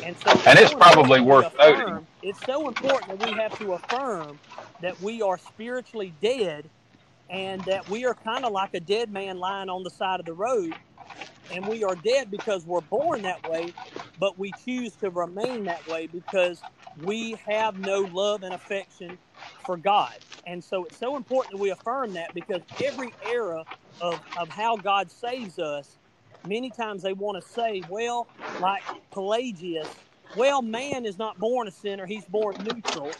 And 0.02 0.18
so, 0.18 0.44
And 0.46 0.58
it's 0.58 0.74
so 0.74 0.80
probably 0.80 1.20
worth 1.20 1.48
we 1.58 1.58
noting. 1.58 2.08
It's 2.22 2.44
so 2.44 2.68
important 2.68 3.10
that 3.10 3.18
we 3.18 3.34
have 3.34 3.56
to 3.58 3.74
affirm 3.74 4.40
that 4.80 5.00
we 5.00 5.22
are 5.22 5.38
spiritually 5.38 6.12
dead 6.12 6.70
and 7.30 7.66
that 7.66 7.88
we 7.88 8.06
are 8.06 8.16
kind 8.16 8.44
of 8.44 8.52
like 8.52 8.74
a 8.74 8.80
dead 8.80 9.10
man 9.10 9.38
lying 9.38 9.70
on 9.70 9.84
the 9.84 9.90
side 9.90 10.20
of 10.20 10.26
the 10.26 10.34
road. 10.34 10.76
And 11.50 11.66
we 11.66 11.84
are 11.84 11.96
dead 11.96 12.30
because 12.30 12.66
we're 12.66 12.80
born 12.82 13.22
that 13.22 13.44
way, 13.44 13.76
but 14.18 14.38
we 14.38 14.52
choose 14.54 14.96
to 14.98 15.10
remain 15.10 15.66
that 15.66 15.86
way 15.86 16.06
because 16.08 16.64
we 16.96 17.40
have 17.46 17.76
no 17.78 18.04
love 18.04 18.42
and 18.44 18.54
affection 18.54 19.18
for 19.66 19.76
God. 19.76 20.14
And 20.46 20.62
so 20.64 20.86
it's 20.86 20.98
so 20.98 21.16
important 21.16 21.52
that 21.52 21.58
we 21.58 21.70
affirm 21.70 22.14
that 22.14 22.34
because 22.34 22.62
every 22.84 23.14
era 23.22 23.64
of, 24.00 24.22
of 24.36 24.50
how 24.50 24.76
God 24.76 25.10
saves 25.10 25.58
us, 25.58 25.98
many 26.44 26.70
times 26.70 27.02
they 27.02 27.12
want 27.14 27.42
to 27.42 27.48
say, 27.48 27.82
well, 27.88 28.28
like 28.58 28.84
Pelagius, 29.12 30.04
well, 30.36 30.62
man 30.62 31.06
is 31.06 31.18
not 31.18 31.38
born 31.38 31.68
a 31.68 31.72
sinner, 31.72 32.06
he's 32.06 32.26
born 32.26 32.56
neutral. 32.58 33.12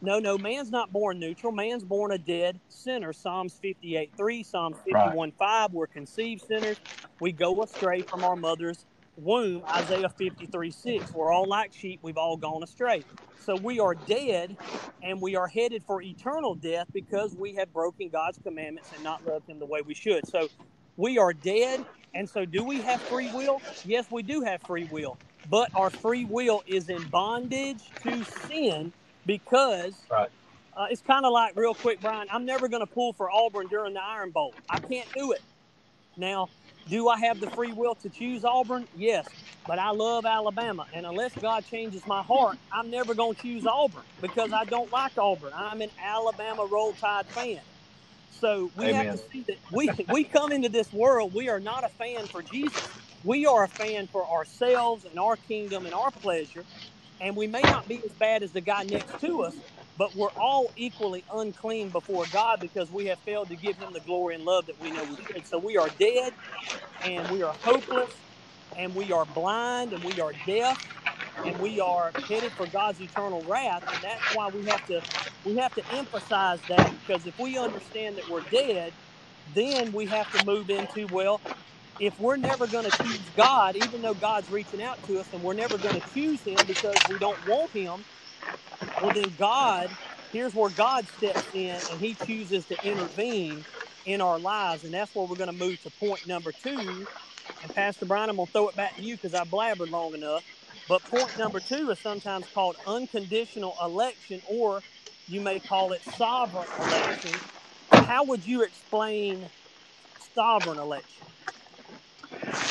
No, 0.00 0.18
no, 0.20 0.38
man's 0.38 0.70
not 0.70 0.92
born 0.92 1.18
neutral. 1.18 1.52
Man's 1.52 1.84
born 1.84 2.12
a 2.12 2.18
dead 2.18 2.60
sinner. 2.68 3.12
Psalms 3.12 3.58
58 3.60 4.12
3, 4.16 4.42
Psalms 4.44 4.80
51 4.84 5.32
5. 5.32 5.72
We're 5.72 5.86
conceived 5.88 6.42
sinners. 6.42 6.78
We 7.20 7.32
go 7.32 7.62
astray 7.62 8.02
from 8.02 8.24
our 8.24 8.36
mother's 8.36 8.86
womb. 9.16 9.64
Isaiah 9.70 10.10
53 10.10 10.70
6. 10.72 11.12
We're 11.14 11.32
all 11.32 11.48
like 11.48 11.72
sheep. 11.74 12.00
We've 12.02 12.18
all 12.18 12.36
gone 12.36 12.62
astray. 12.62 13.06
So 13.36 13.56
we 13.56 13.80
are 13.80 13.94
dead 13.94 14.58
and 15.02 15.20
we 15.22 15.36
are 15.36 15.48
headed 15.48 15.84
for 15.84 16.02
eternal 16.02 16.54
death 16.54 16.88
because 16.92 17.36
we 17.36 17.54
have 17.56 17.72
broken 17.72 18.10
God's 18.10 18.38
commandments 18.38 18.92
and 18.92 19.02
not 19.02 19.24
loved 19.24 19.48
Him 19.48 19.58
the 19.60 19.66
way 19.66 19.82
we 19.82 19.94
should. 19.94 20.26
So 20.26 20.50
we 20.96 21.18
are 21.18 21.34
dead. 21.34 21.86
And 22.14 22.28
so, 22.30 22.46
do 22.46 22.64
we 22.64 22.82
have 22.82 23.02
free 23.02 23.28
will? 23.28 23.64
Yes, 23.84 24.08
we 24.10 24.22
do 24.22 24.42
have 24.42 24.62
free 24.62 24.84
will. 24.86 25.18
But 25.44 25.70
our 25.74 25.90
free 25.90 26.24
will 26.26 26.62
is 26.66 26.88
in 26.90 27.06
bondage 27.06 27.94
to 28.02 28.24
sin 28.24 28.94
because 29.26 30.08
Right. 30.10 30.30
uh, 30.76 30.86
it's 30.90 31.02
kind 31.02 31.26
of 31.26 31.32
like 31.32 31.54
real 31.56 31.74
quick, 31.74 32.00
Brian. 32.02 32.28
I'm 32.32 32.46
never 32.46 32.68
going 32.68 32.82
to 32.82 32.88
pull 32.92 33.12
for 33.14 33.30
Auburn 33.30 33.68
during 33.68 33.94
the 33.94 34.02
Iron 34.02 34.32
Bowl. 34.32 34.56
I 34.70 34.80
can't 34.80 35.12
do 35.14 35.32
it. 35.32 35.42
Now, 36.16 36.50
do 36.88 37.08
I 37.08 37.18
have 37.20 37.40
the 37.40 37.48
free 37.48 37.72
will 37.72 37.96
to 37.96 38.10
choose 38.10 38.44
Auburn? 38.44 38.88
Yes, 38.92 39.34
but 39.66 39.78
I 39.78 39.90
love 39.90 40.26
Alabama, 40.26 40.86
and 40.92 41.06
unless 41.06 41.36
God 41.36 41.64
changes 41.66 42.06
my 42.06 42.22
heart, 42.22 42.60
I'm 42.72 42.90
never 42.90 43.14
going 43.14 43.34
to 43.36 43.42
choose 43.42 43.66
Auburn 43.66 44.06
because 44.20 44.52
I 44.52 44.64
don't 44.64 44.90
like 44.92 45.18
Auburn. 45.18 45.52
I'm 45.56 45.82
an 45.82 45.92
Alabama 45.98 46.66
Roll 46.66 46.94
Tide 46.94 47.26
fan. 47.34 47.62
So 48.30 48.72
we 48.74 48.90
have 48.90 49.10
to 49.10 49.18
see 49.18 49.44
that 49.48 49.58
we 49.70 49.96
we 50.08 50.24
come 50.24 50.52
into 50.52 50.68
this 50.70 50.92
world. 50.92 51.34
We 51.34 51.48
are 51.50 51.60
not 51.60 51.84
a 51.84 51.90
fan 51.90 52.28
for 52.28 52.42
Jesus. 52.42 52.92
We 53.22 53.46
are 53.46 53.64
a 53.64 53.68
fan 53.68 54.08
for 54.08 54.30
ourselves 54.30 55.04
and 55.04 55.18
our 55.18 55.36
kingdom 55.36 55.86
and 55.86 55.94
our 55.94 56.12
pleasure. 56.12 56.66
And 57.20 57.36
we 57.36 57.48
may 57.48 57.66
not 57.66 57.88
be 57.88 58.02
as 58.04 58.14
bad 58.14 58.42
as 58.42 58.52
the 58.52 58.60
guy 58.62 58.84
next 58.84 59.20
to 59.20 59.42
us, 59.42 59.62
but 59.96 60.16
we're 60.16 60.32
all 60.38 60.72
equally 60.76 61.24
unclean 61.30 61.90
before 61.92 62.26
God 62.26 62.60
because 62.60 62.92
we 62.92 63.06
have 63.06 63.20
failed 63.24 63.50
to 63.50 63.56
give 63.56 63.78
Him 63.78 63.92
the 63.92 64.00
glory 64.00 64.34
and 64.36 64.44
love 64.44 64.66
that 64.66 64.78
we 64.80 64.92
know 64.92 65.04
we 65.04 65.18
should. 65.18 65.46
So 65.46 65.58
we 65.58 65.76
are 65.76 65.90
dead, 65.90 66.34
and 67.02 67.28
we 67.28 67.42
are 67.42 67.54
hopeless, 67.54 68.22
and 68.76 68.94
we 68.94 69.12
are 69.12 69.26
blind, 69.26 69.92
and 69.94 70.02
we 70.02 70.20
are 70.20 70.34
deaf, 70.34 70.78
and 71.44 71.58
we 71.60 71.80
are 71.80 72.16
headed 72.28 72.54
for 72.56 72.66
God's 72.66 73.00
eternal 73.00 73.44
wrath. 73.44 73.84
And 73.90 74.02
that's 74.02 74.26
why 74.30 74.48
we 74.48 74.66
have 74.66 74.84
to 74.86 75.02
we 75.44 75.56
have 75.56 75.74
to 75.74 75.84
emphasize 75.92 76.64
that 76.66 76.90
because 76.90 77.26
if 77.26 77.36
we 77.38 77.58
understand 77.58 78.18
that 78.18 78.28
we're 78.28 78.42
dead, 78.42 78.96
then 79.46 79.92
we 79.92 80.08
have 80.08 80.30
to 80.32 80.40
move 80.40 80.70
into 80.70 81.08
well, 81.08 81.42
if 81.98 82.18
we're 82.18 82.36
never 82.38 82.68
going 82.68 82.84
to 82.84 82.92
choose 82.92 83.30
God, 83.30 83.76
even 83.76 84.02
though 84.02 84.14
God's 84.14 84.50
reaching 84.50 84.82
out 84.82 85.02
to 85.04 85.18
us, 85.20 85.32
and 85.32 85.42
we're 85.42 85.54
never 85.54 85.78
going 85.78 85.94
to 85.96 86.02
choose 86.02 86.44
Him 86.44 86.66
because 86.66 87.06
we 87.06 87.18
don't 87.18 87.40
want 87.42 87.72
Him, 87.74 88.06
well, 89.04 89.14
then 89.14 89.34
God 89.36 89.90
here's 90.32 90.54
where 90.54 90.70
God 90.70 91.08
steps 91.08 91.48
in 91.52 91.76
and 91.90 92.00
He 92.00 92.14
chooses 92.16 92.66
to 92.66 92.76
intervene 92.82 93.66
in 94.04 94.20
our 94.20 94.38
lives, 94.38 94.84
and 94.84 94.92
that's 94.94 95.14
where 95.14 95.26
we're 95.26 95.36
going 95.36 95.48
to 95.48 95.52
move 95.52 95.80
to 95.82 95.90
point 95.90 96.26
number 96.26 96.52
two. 96.52 97.08
And 97.62 97.72
Pastor 97.72 98.06
Brian, 98.06 98.30
I'm 98.30 98.36
going 98.36 98.48
to 98.48 98.52
throw 98.52 98.68
it 98.68 98.76
back 98.76 98.96
to 98.96 99.02
you 99.02 99.16
because 99.16 99.34
I 99.34 99.44
blabbered 99.44 99.90
long 99.90 100.14
enough. 100.14 100.44
But 100.88 101.06
point 101.06 101.36
number 101.36 101.60
two 101.60 101.90
is 101.90 102.00
sometimes 102.00 102.48
called 102.52 102.76
unconditional 102.86 103.76
election, 103.82 104.42
or 104.46 104.84
you 105.28 105.40
may 105.40 105.60
call 105.60 105.92
it 105.92 106.04
sovereign 106.04 106.70
election. 106.78 107.42
How 108.02 108.24
would 108.24 108.46
you 108.46 108.62
explain 108.62 109.50
sovereign 110.34 110.78
election? 110.78 111.28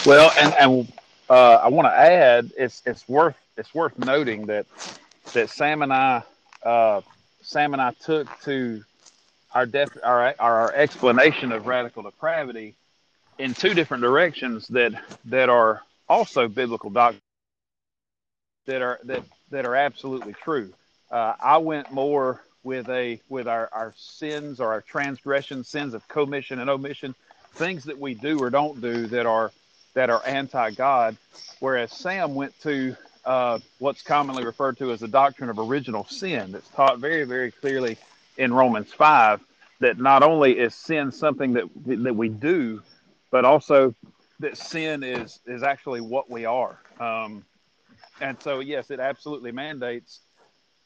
Well, 0.05 0.31
and 0.39 0.53
and 0.59 0.93
uh, 1.29 1.59
I 1.63 1.69
want 1.69 1.87
to 1.87 1.93
add, 1.97 2.51
it's 2.57 2.83
it's 2.85 3.07
worth 3.09 3.37
it's 3.57 3.73
worth 3.73 3.97
noting 3.99 4.47
that 4.47 4.67
that 5.33 5.49
Sam 5.49 5.81
and 5.81 5.93
I 5.93 6.23
uh, 6.63 7.01
Sam 7.41 7.73
and 7.73 7.81
I 7.81 7.91
took 7.91 8.27
to 8.41 8.83
our 9.53 9.65
def- 9.65 9.97
our 10.03 10.35
our 10.39 10.73
explanation 10.73 11.51
of 11.51 11.67
radical 11.67 12.03
depravity 12.03 12.75
in 13.37 13.53
two 13.53 13.73
different 13.73 14.03
directions 14.03 14.67
that 14.69 14.93
that 15.25 15.49
are 15.49 15.81
also 16.09 16.47
biblical 16.47 16.89
doctrines 16.89 17.21
that 18.65 18.81
are 18.81 18.99
that 19.03 19.23
that 19.51 19.65
are 19.65 19.75
absolutely 19.75 20.33
true. 20.33 20.73
Uh, 21.11 21.33
I 21.39 21.57
went 21.57 21.91
more 21.91 22.41
with 22.63 22.89
a 22.89 23.19
with 23.29 23.47
our, 23.47 23.69
our 23.71 23.93
sins 23.97 24.59
or 24.59 24.71
our 24.71 24.81
transgressions, 24.81 25.67
sins 25.67 25.93
of 25.93 26.07
commission 26.07 26.59
and 26.59 26.69
omission, 26.69 27.13
things 27.53 27.83
that 27.85 27.99
we 27.99 28.13
do 28.13 28.39
or 28.39 28.49
don't 28.49 28.81
do 28.81 29.07
that 29.07 29.25
are 29.25 29.51
that 29.93 30.09
are 30.09 30.21
anti 30.25 30.71
God, 30.71 31.17
whereas 31.59 31.91
Sam 31.91 32.35
went 32.35 32.59
to 32.61 32.95
uh, 33.25 33.59
what's 33.79 34.01
commonly 34.01 34.45
referred 34.45 34.77
to 34.77 34.91
as 34.91 34.99
the 34.99 35.07
doctrine 35.07 35.49
of 35.49 35.59
original 35.59 36.05
sin 36.05 36.51
that's 36.51 36.67
taught 36.69 36.99
very, 36.99 37.23
very 37.23 37.51
clearly 37.51 37.97
in 38.37 38.53
Romans 38.53 38.91
5 38.93 39.41
that 39.79 39.97
not 39.97 40.23
only 40.23 40.57
is 40.57 40.75
sin 40.75 41.11
something 41.11 41.53
that, 41.53 41.65
that 41.85 42.15
we 42.15 42.29
do, 42.29 42.81
but 43.31 43.45
also 43.45 43.93
that 44.39 44.57
sin 44.57 45.03
is, 45.03 45.39
is 45.45 45.63
actually 45.63 46.01
what 46.01 46.29
we 46.29 46.45
are. 46.45 46.79
Um, 46.99 47.45
and 48.21 48.41
so, 48.41 48.59
yes, 48.59 48.91
it 48.91 48.99
absolutely 48.99 49.51
mandates 49.51 50.21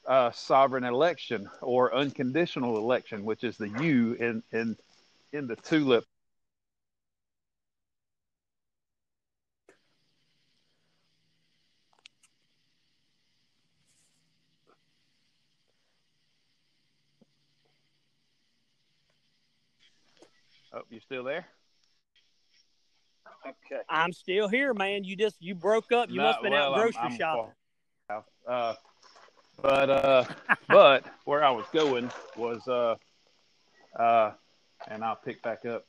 uh, 0.08 0.32
sovereign 0.32 0.84
election 0.84 1.50
or 1.62 1.94
unconditional 1.94 2.78
election, 2.78 3.26
which 3.26 3.44
is 3.44 3.58
the 3.58 3.70
U 3.82 4.14
in, 4.14 4.44
in, 4.52 4.78
in 5.34 5.48
the 5.48 5.56
tulip 5.56 6.06
Oh, 20.78 20.84
you 20.92 21.00
still 21.00 21.24
there? 21.24 21.48
Okay. 23.48 23.82
I'm 23.90 24.14
still 24.14 24.48
here, 24.48 24.76
man. 24.76 25.04
You 25.04 25.16
just 25.16 25.36
you 25.40 25.56
broke 25.56 25.92
up. 25.92 26.10
You 26.10 26.18
no, 26.18 26.24
must 26.24 26.36
have 26.36 26.44
been 26.44 26.52
well, 26.52 26.76
out 26.76 26.78
grocery 26.78 27.00
I'm, 27.02 27.12
I'm 27.12 27.18
shopping. 27.18 27.52
Uh, 28.48 28.74
but 29.60 29.90
uh, 29.90 30.26
but 30.68 31.06
where 31.26 31.44
I 31.44 31.50
was 31.50 31.66
going 31.74 32.12
was 32.36 32.68
uh, 32.68 32.96
uh, 34.00 34.34
and 34.88 35.04
I'll 35.04 35.16
pick 35.16 35.42
back 35.42 35.66
up 35.66 35.86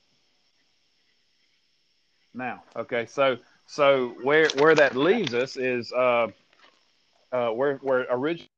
now. 2.33 2.63
Okay, 2.75 3.05
so 3.05 3.37
so 3.67 4.17
where 4.23 4.49
where 4.57 4.75
that 4.75 4.97
leaves 4.97 5.35
us 5.35 5.59
is 5.59 5.93
uh, 5.93 6.29
uh, 7.33 7.51
where 7.51 7.77
where 7.83 8.07
originally 8.09 8.49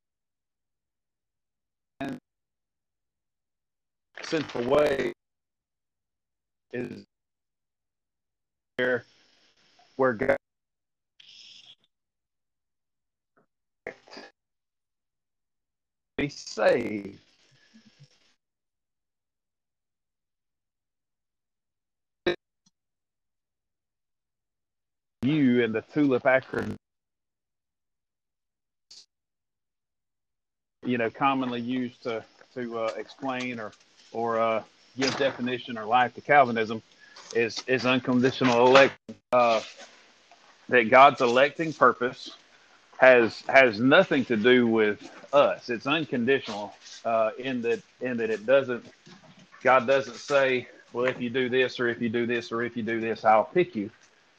sinful 4.22 4.62
way 4.70 5.12
is 6.72 7.04
where 8.76 9.04
where 9.96 10.12
God 10.14 10.36
be 16.16 16.28
saved. 16.28 17.18
You 25.22 25.64
and 25.64 25.74
the 25.74 25.82
tulip 25.82 26.22
acronym, 26.24 26.76
you 30.86 30.98
know, 30.98 31.10
commonly 31.10 31.60
used 31.60 32.02
to 32.04 32.24
to 32.54 32.78
uh, 32.78 32.92
explain 32.96 33.60
or 33.60 33.72
or 34.12 34.38
uh, 34.40 34.62
give 34.98 35.16
definition 35.16 35.78
or 35.78 35.84
life 35.84 36.14
to 36.14 36.20
Calvinism 36.20 36.82
is 37.34 37.62
is 37.66 37.86
unconditional 37.86 38.66
election. 38.66 38.98
Uh, 39.32 39.60
that 40.68 40.88
God's 40.90 41.20
electing 41.20 41.72
purpose 41.72 42.30
has 42.98 43.42
has 43.48 43.80
nothing 43.80 44.24
to 44.26 44.36
do 44.36 44.66
with 44.66 45.10
us. 45.32 45.70
It's 45.70 45.86
unconditional 45.86 46.74
uh, 47.04 47.30
in 47.38 47.62
that 47.62 47.82
in 48.00 48.16
that 48.18 48.30
it 48.30 48.46
doesn't. 48.46 48.84
God 49.62 49.86
doesn't 49.86 50.16
say, 50.16 50.68
"Well, 50.92 51.06
if 51.06 51.20
you 51.20 51.30
do 51.30 51.48
this, 51.48 51.80
or 51.80 51.88
if 51.88 52.00
you 52.00 52.08
do 52.08 52.26
this, 52.26 52.52
or 52.52 52.62
if 52.62 52.76
you 52.76 52.82
do 52.82 53.00
this, 53.00 53.24
I'll 53.24 53.44
pick 53.44 53.74
you." 53.76 53.90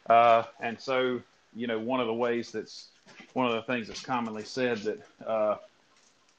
Uh, 0.10 0.44
and 0.60 0.80
so, 0.80 1.22
you 1.56 1.68
know, 1.68 1.80
one 1.80 2.00
of 2.00 2.08
the 2.08 2.14
ways 2.14 2.52
that's 2.52 2.88
one 3.34 3.48
of 3.48 3.54
the 3.54 3.62
things 3.64 3.88
that's 3.88 4.02
commonly 4.02 4.44
said 4.44 4.78
that 4.80 5.28
uh, 5.28 5.58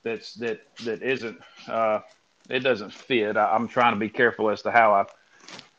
that's 0.02 0.34
that 0.34 0.60
that 0.84 1.02
isn't 1.02 1.40
uh, 1.68 2.00
it 2.48 2.60
doesn't 2.60 2.92
fit. 2.92 3.36
I, 3.36 3.54
am 3.54 3.68
trying 3.68 3.94
to 3.94 3.98
be 3.98 4.08
careful 4.08 4.50
as 4.50 4.62
to 4.62 4.70
how 4.70 4.92
I. 4.94 5.02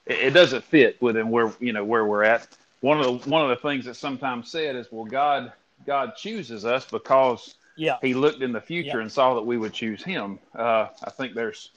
It, 0.06 0.19
it 0.19 0.30
doesn't 0.32 0.63
fit 0.63 1.02
within 1.02 1.30
where 1.30 1.52
you 1.60 1.73
know 1.73 1.84
where 1.84 2.06
we're 2.06 2.23
at. 2.23 2.47
One 2.82 2.99
of 2.99 3.23
the 3.23 3.30
one 3.30 3.43
of 3.43 3.49
the 3.49 3.67
things 3.67 3.86
that 3.86 3.95
sometimes 3.95 4.52
said 4.52 4.76
is, 4.76 4.88
well, 4.91 5.06
God 5.06 5.54
God 5.86 6.15
chooses 6.15 6.65
us 6.65 6.86
because 6.89 7.56
yeah. 7.76 7.97
He 8.02 8.13
looked 8.13 8.41
in 8.41 8.52
the 8.52 8.62
future 8.62 8.97
yeah. 8.97 9.02
and 9.02 9.12
saw 9.12 9.34
that 9.34 9.41
we 9.41 9.58
would 9.58 9.73
choose 9.73 10.04
Him. 10.04 10.39
Uh, 10.56 10.88
I 11.04 11.10
think 11.10 11.34
there's 11.34 11.71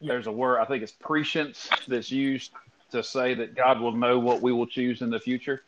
yeah. 0.00 0.12
there's 0.12 0.26
a 0.26 0.32
word 0.32 0.58
I 0.60 0.64
think 0.64 0.82
it's 0.82 0.92
prescience 0.92 1.68
that's 1.86 2.10
used 2.10 2.52
to 2.90 3.02
say 3.02 3.34
that 3.34 3.54
God 3.54 3.80
will 3.80 3.92
know 3.92 4.18
what 4.18 4.40
we 4.40 4.52
will 4.52 4.66
choose 4.66 5.02
in 5.02 5.10
the 5.10 5.20
future. 5.20 5.62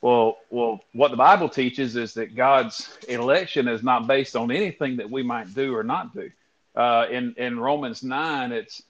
Well, 0.00 0.38
well, 0.50 0.80
what 0.92 1.10
the 1.10 1.16
Bible 1.16 1.48
teaches 1.48 1.96
is 1.96 2.12
that 2.14 2.34
God's 2.34 2.98
election 3.08 3.68
is 3.68 3.82
not 3.82 4.06
based 4.06 4.36
on 4.36 4.50
anything 4.50 4.96
that 4.98 5.10
we 5.10 5.22
might 5.22 5.54
do 5.54 5.74
or 5.74 5.82
not 5.82 6.14
do 6.14 6.30
uh, 6.74 7.06
in 7.10 7.34
in 7.36 7.58
Romans 7.58 8.02
nine, 8.02 8.52
it's 8.52 8.82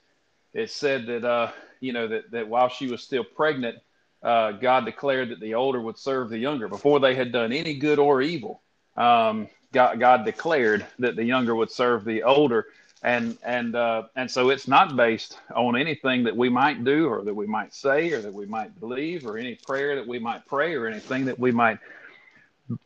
it 0.52 0.70
said 0.70 1.06
that 1.06 1.24
uh, 1.24 1.50
you 1.80 1.92
know 1.92 2.08
that 2.08 2.30
that 2.30 2.48
while 2.48 2.68
she 2.68 2.86
was 2.86 3.02
still 3.02 3.24
pregnant, 3.24 3.78
uh, 4.22 4.52
God 4.52 4.84
declared 4.84 5.30
that 5.30 5.40
the 5.40 5.54
older 5.54 5.80
would 5.80 5.98
serve 5.98 6.30
the 6.30 6.38
younger 6.38 6.68
before 6.68 7.00
they 7.00 7.14
had 7.14 7.32
done 7.32 7.52
any 7.52 7.74
good 7.74 7.98
or 7.98 8.22
evil. 8.22 8.60
Um, 8.96 9.48
God, 9.72 9.98
God 9.98 10.24
declared 10.24 10.86
that 11.00 11.16
the 11.16 11.24
younger 11.24 11.54
would 11.54 11.70
serve 11.70 12.04
the 12.04 12.22
older, 12.22 12.66
and 13.02 13.36
and 13.44 13.74
uh, 13.76 14.04
and 14.16 14.30
so 14.30 14.50
it's 14.50 14.68
not 14.68 14.96
based 14.96 15.38
on 15.54 15.76
anything 15.76 16.24
that 16.24 16.36
we 16.36 16.48
might 16.48 16.84
do 16.84 17.08
or 17.08 17.22
that 17.24 17.34
we 17.34 17.46
might 17.46 17.74
say 17.74 18.12
or 18.12 18.22
that 18.22 18.32
we 18.32 18.46
might 18.46 18.78
believe 18.80 19.26
or 19.26 19.36
any 19.36 19.56
prayer 19.56 19.96
that 19.96 20.06
we 20.06 20.18
might 20.18 20.46
pray 20.46 20.74
or 20.74 20.86
anything 20.86 21.24
that 21.26 21.38
we 21.38 21.50
might 21.50 21.78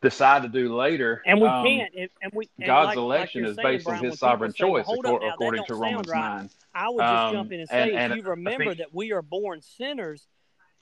decide 0.01 0.43
to 0.43 0.49
do 0.49 0.75
later. 0.75 1.21
And 1.25 1.39
we 1.39 1.47
um, 1.47 1.65
can't. 1.65 1.93
And 2.21 2.31
we 2.33 2.49
and 2.57 2.67
God's 2.67 2.87
like, 2.87 2.97
election 2.97 3.43
like 3.43 3.49
is 3.51 3.55
saying, 3.55 3.67
based 3.67 3.85
Brian, 3.85 3.99
on 3.99 4.05
His 4.05 4.19
sovereign 4.19 4.53
choice, 4.53 4.85
according, 4.87 5.29
according 5.29 5.65
to 5.65 5.75
Romans 5.75 6.07
right. 6.07 6.37
nine. 6.37 6.49
I 6.73 6.89
would 6.89 7.01
just 7.01 7.13
um, 7.13 7.33
jump 7.33 7.51
in 7.51 7.59
and 7.61 7.69
say, 7.69 7.81
and, 7.83 7.91
and 7.91 8.13
if 8.13 8.17
you 8.17 8.23
remember 8.23 8.65
think, 8.65 8.77
that 8.79 8.93
we 8.93 9.11
are 9.13 9.21
born 9.21 9.61
sinners, 9.61 10.27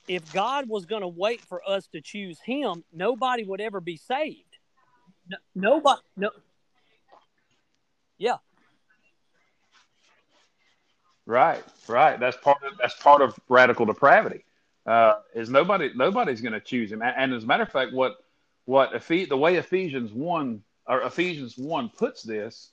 if 0.06 0.32
God 0.32 0.68
was 0.68 0.86
going 0.86 1.02
to 1.02 1.08
wait 1.08 1.40
for 1.40 1.62
us 1.68 1.86
to 1.88 2.00
choose 2.00 2.40
Him, 2.40 2.84
nobody 2.92 3.44
would 3.44 3.60
ever 3.60 3.80
be 3.80 3.96
saved. 3.96 4.44
No, 5.28 5.36
nobody. 5.54 6.00
No. 6.16 6.30
Yeah. 8.18 8.36
Right. 11.26 11.62
Right. 11.86 12.18
That's 12.18 12.36
part 12.38 12.58
of 12.64 12.78
that's 12.78 12.94
part 12.94 13.22
of 13.22 13.38
radical 13.48 13.86
depravity. 13.86 14.44
Uh, 14.86 15.20
is 15.34 15.50
nobody 15.50 15.90
nobody's 15.94 16.40
going 16.40 16.54
to 16.54 16.60
choose 16.60 16.90
him, 16.90 17.02
and, 17.02 17.14
and 17.14 17.34
as 17.34 17.44
a 17.44 17.46
matter 17.46 17.62
of 17.62 17.70
fact, 17.70 17.92
what 17.92 18.16
what 18.68 18.92
the 19.08 19.36
way 19.36 19.56
Ephesians 19.56 20.12
one 20.12 20.62
or 20.86 21.00
Ephesians 21.00 21.56
one 21.56 21.88
puts 21.88 22.22
this 22.22 22.70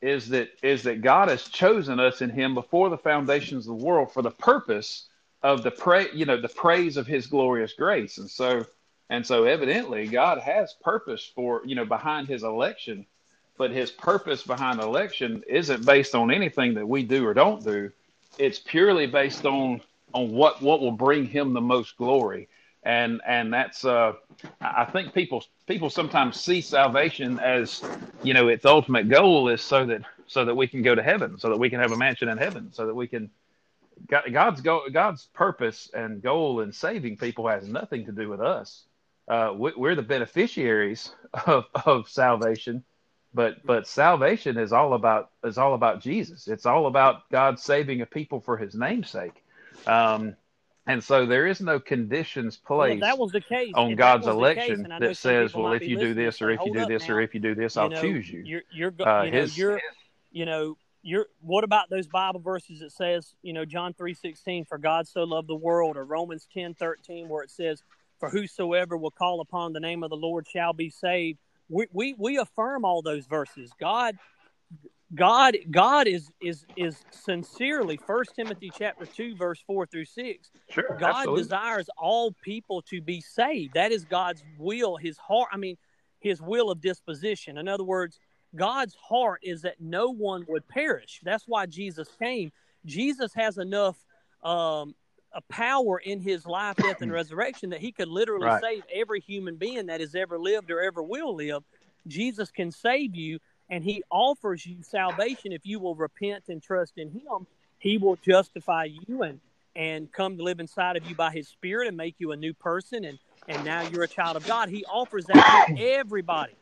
is 0.00 0.28
that 0.28 0.50
is 0.62 0.84
that 0.84 1.02
God 1.02 1.28
has 1.28 1.42
chosen 1.42 1.98
us 1.98 2.22
in 2.22 2.30
Him 2.30 2.54
before 2.54 2.90
the 2.90 2.96
foundations 2.96 3.66
of 3.66 3.76
the 3.76 3.84
world 3.84 4.12
for 4.12 4.22
the 4.22 4.30
purpose 4.30 5.08
of 5.42 5.64
the 5.64 5.72
pray 5.72 6.06
you 6.14 6.26
know 6.26 6.40
the 6.40 6.48
praise 6.48 6.96
of 6.96 7.08
His 7.08 7.26
glorious 7.26 7.72
grace, 7.72 8.18
and 8.18 8.30
so 8.30 8.64
and 9.10 9.26
so 9.26 9.42
evidently 9.42 10.06
God 10.06 10.38
has 10.38 10.76
purpose 10.80 11.28
for 11.34 11.60
you 11.66 11.74
know 11.74 11.84
behind 11.84 12.28
His 12.28 12.44
election, 12.44 13.04
but 13.58 13.72
His 13.72 13.90
purpose 13.90 14.44
behind 14.44 14.78
election 14.78 15.42
isn't 15.48 15.84
based 15.84 16.14
on 16.14 16.30
anything 16.30 16.74
that 16.74 16.86
we 16.86 17.02
do 17.02 17.26
or 17.26 17.34
don't 17.34 17.64
do. 17.64 17.90
It's 18.38 18.60
purely 18.60 19.08
based 19.08 19.44
on 19.44 19.80
on 20.12 20.30
what 20.30 20.62
what 20.62 20.80
will 20.80 20.92
bring 20.92 21.26
Him 21.26 21.52
the 21.52 21.60
most 21.60 21.96
glory 21.96 22.46
and 22.86 23.20
and 23.26 23.52
that's 23.52 23.84
uh, 23.84 24.12
I 24.60 24.84
think 24.84 25.12
people 25.12 25.44
people 25.66 25.90
sometimes 25.90 26.40
see 26.40 26.60
salvation 26.60 27.40
as 27.40 27.82
you 28.22 28.32
know 28.32 28.46
its 28.48 28.64
ultimate 28.64 29.08
goal 29.08 29.48
is 29.48 29.60
so 29.60 29.84
that 29.86 30.02
so 30.28 30.44
that 30.44 30.54
we 30.54 30.68
can 30.68 30.82
go 30.82 30.94
to 30.94 31.02
heaven, 31.02 31.38
so 31.38 31.50
that 31.50 31.58
we 31.58 31.68
can 31.68 31.80
have 31.80 31.92
a 31.92 31.96
mansion 31.96 32.28
in 32.28 32.38
heaven, 32.38 32.72
so 32.72 32.86
that 32.86 32.94
we 32.94 33.06
can. 33.08 33.30
God's 34.08 34.60
go, 34.60 34.82
God's 34.92 35.24
purpose 35.32 35.90
and 35.94 36.22
goal 36.22 36.60
in 36.60 36.70
saving 36.70 37.16
people 37.16 37.48
has 37.48 37.66
nothing 37.66 38.04
to 38.04 38.12
do 38.12 38.28
with 38.28 38.40
us. 38.42 38.84
Uh, 39.26 39.52
we, 39.56 39.72
are 39.88 39.94
the 39.94 40.02
beneficiaries 40.02 41.10
of, 41.46 41.64
of 41.86 42.08
salvation, 42.08 42.84
but 43.34 43.66
but 43.66 43.88
salvation 43.88 44.58
is 44.58 44.72
all 44.72 44.94
about 44.94 45.30
is 45.42 45.58
all 45.58 45.74
about 45.74 46.00
Jesus. 46.00 46.46
It's 46.46 46.66
all 46.66 46.86
about 46.86 47.28
God 47.30 47.58
saving 47.58 48.00
a 48.02 48.06
people 48.06 48.40
for 48.40 48.56
His 48.56 48.74
namesake. 48.76 49.42
Um, 49.86 50.36
and 50.86 51.02
so 51.02 51.26
there 51.26 51.46
is 51.46 51.60
no 51.60 51.80
conditions 51.80 52.56
placed 52.56 53.00
well, 53.00 53.10
that 53.10 53.18
was 53.18 53.32
the 53.32 53.40
case. 53.40 53.72
on 53.74 53.92
if 53.92 53.98
God's 53.98 54.26
election 54.26 54.84
case, 54.84 54.98
that 55.00 55.16
says, 55.16 55.54
well, 55.54 55.72
if 55.72 55.82
you 55.82 55.98
do 55.98 56.14
this 56.14 56.40
or 56.40 56.50
if 56.50 56.60
you 56.64 56.72
do 56.72 56.86
this 56.86 57.08
now. 57.08 57.14
or 57.14 57.20
if 57.20 57.34
you 57.34 57.40
do 57.40 57.54
this, 57.54 57.76
I'll 57.76 57.88
know, 57.88 58.00
choose 58.00 58.30
you. 58.30 58.42
You're, 58.44 58.62
you're, 58.72 58.94
uh, 59.06 59.22
you 59.24 59.30
know, 59.32 59.38
his, 59.38 59.58
you're, 59.58 59.80
you 60.30 60.46
know, 60.46 60.76
you're, 61.02 61.26
what 61.40 61.64
about 61.64 61.90
those 61.90 62.06
Bible 62.06 62.40
verses 62.40 62.80
that 62.80 62.92
says, 62.92 63.34
you 63.42 63.52
know, 63.52 63.64
John 63.64 63.94
3.16, 63.94 64.68
for 64.68 64.78
God 64.78 65.08
so 65.08 65.24
loved 65.24 65.48
the 65.48 65.56
world, 65.56 65.96
or 65.96 66.04
Romans 66.04 66.46
10.13, 66.54 67.26
where 67.26 67.42
it 67.42 67.50
says, 67.50 67.82
for 68.18 68.30
whosoever 68.30 68.96
will 68.96 69.10
call 69.10 69.40
upon 69.40 69.72
the 69.72 69.80
name 69.80 70.02
of 70.02 70.10
the 70.10 70.16
Lord 70.16 70.46
shall 70.48 70.72
be 70.72 70.88
saved. 70.88 71.38
We, 71.68 71.86
we, 71.92 72.14
we 72.16 72.38
affirm 72.38 72.84
all 72.84 73.02
those 73.02 73.26
verses. 73.26 73.70
God 73.78 74.16
God 75.14 75.56
God 75.70 76.08
is 76.08 76.30
is 76.40 76.66
is 76.76 77.04
sincerely 77.10 77.96
First 77.96 78.34
Timothy 78.34 78.72
chapter 78.76 79.06
two 79.06 79.36
verse 79.36 79.62
four 79.64 79.86
through 79.86 80.06
six. 80.06 80.50
Sure, 80.68 80.96
God 80.98 81.18
absolutely. 81.18 81.42
desires 81.42 81.90
all 81.96 82.32
people 82.42 82.82
to 82.82 83.00
be 83.00 83.20
saved. 83.20 83.74
That 83.74 83.92
is 83.92 84.04
God's 84.04 84.42
will, 84.58 84.96
His 84.96 85.16
heart. 85.16 85.48
I 85.52 85.58
mean, 85.58 85.76
His 86.18 86.42
will 86.42 86.70
of 86.70 86.80
disposition. 86.80 87.56
In 87.56 87.68
other 87.68 87.84
words, 87.84 88.18
God's 88.56 88.96
heart 88.96 89.40
is 89.44 89.62
that 89.62 89.80
no 89.80 90.10
one 90.10 90.44
would 90.48 90.66
perish. 90.66 91.20
That's 91.22 91.44
why 91.46 91.66
Jesus 91.66 92.08
came. 92.18 92.50
Jesus 92.84 93.32
has 93.34 93.58
enough 93.58 93.96
um, 94.42 94.96
a 95.32 95.40
power 95.48 95.98
in 95.98 96.20
His 96.20 96.46
life, 96.46 96.76
death, 96.76 97.00
and 97.00 97.12
resurrection 97.12 97.70
that 97.70 97.80
He 97.80 97.92
could 97.92 98.08
literally 98.08 98.46
right. 98.46 98.60
save 98.60 98.82
every 98.92 99.20
human 99.20 99.54
being 99.54 99.86
that 99.86 100.00
has 100.00 100.16
ever 100.16 100.36
lived 100.36 100.72
or 100.72 100.80
ever 100.80 101.00
will 101.00 101.36
live. 101.36 101.62
Jesus 102.08 102.50
can 102.50 102.72
save 102.72 103.14
you 103.14 103.38
and 103.68 103.82
he 103.82 104.02
offers 104.10 104.64
you 104.64 104.82
salvation 104.82 105.52
if 105.52 105.62
you 105.64 105.78
will 105.78 105.94
repent 105.94 106.44
and 106.48 106.62
trust 106.62 106.94
in 106.96 107.10
him. 107.10 107.46
He 107.78 107.98
will 107.98 108.16
justify 108.16 108.84
you 108.84 109.22
and 109.22 109.40
and 109.74 110.10
come 110.10 110.38
to 110.38 110.42
live 110.42 110.58
inside 110.58 110.96
of 110.96 111.06
you 111.06 111.14
by 111.14 111.30
his 111.30 111.48
spirit 111.48 111.86
and 111.86 111.96
make 111.96 112.14
you 112.18 112.32
a 112.32 112.36
new 112.36 112.54
person 112.54 113.04
and 113.04 113.18
and 113.48 113.64
now 113.64 113.82
you're 113.82 114.02
a 114.02 114.08
child 114.08 114.36
of 114.36 114.46
god. 114.46 114.68
He 114.68 114.84
offers 114.84 115.26
that 115.26 115.66
to 115.68 115.82
everybody. 115.92 116.54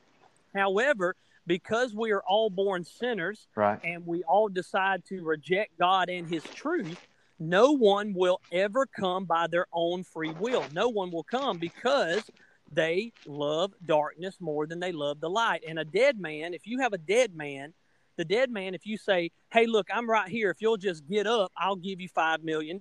However 0.55 1.17
because 1.47 1.95
we 1.95 2.11
are 2.11 2.23
all 2.23 2.49
born 2.49 2.85
sinners 2.85 3.49
right. 3.55 3.79
and 3.85 4.07
we 4.07 4.23
all 4.23 4.49
decide 4.49 5.05
to 5.05 5.23
reject 5.23 5.79
god 5.79 6.09
and 6.09 6.27
his 6.27 6.43
truth 6.43 6.99
no 7.39 7.73
one 7.73 8.15
will 8.15 8.41
ever 8.53 8.87
come 8.87 9.25
by 9.25 9.47
their 9.47 9.67
own 9.73 10.05
free 10.05 10.33
will. 10.33 10.65
No 10.73 10.89
one 10.89 11.11
will 11.11 11.25
come 11.25 11.59
because 11.59 12.31
they 12.75 13.13
love 13.27 13.73
darkness 13.85 14.37
more 14.41 14.67
than 14.67 14.81
they 14.81 14.93
love 14.93 15.21
the 15.21 15.31
light. 15.31 15.63
And 15.67 15.79
a 15.79 15.85
dead 15.85 16.19
man, 16.19 16.55
if 16.55 16.67
you 16.67 16.81
have 16.81 16.93
a 16.93 16.99
dead 16.99 17.35
man, 17.35 17.73
the 18.17 18.25
dead 18.25 18.51
man, 18.51 18.75
if 18.75 18.87
you 18.87 18.97
say, 18.97 19.31
Hey, 19.53 19.67
look, 19.67 19.89
I'm 19.93 20.09
right 20.09 20.29
here. 20.29 20.51
If 20.51 20.61
you'll 20.61 20.77
just 20.77 21.07
get 21.07 21.27
up, 21.27 21.53
I'll 21.57 21.77
give 21.77 22.01
you 22.01 22.09
$5 22.09 22.43
million. 22.43 22.79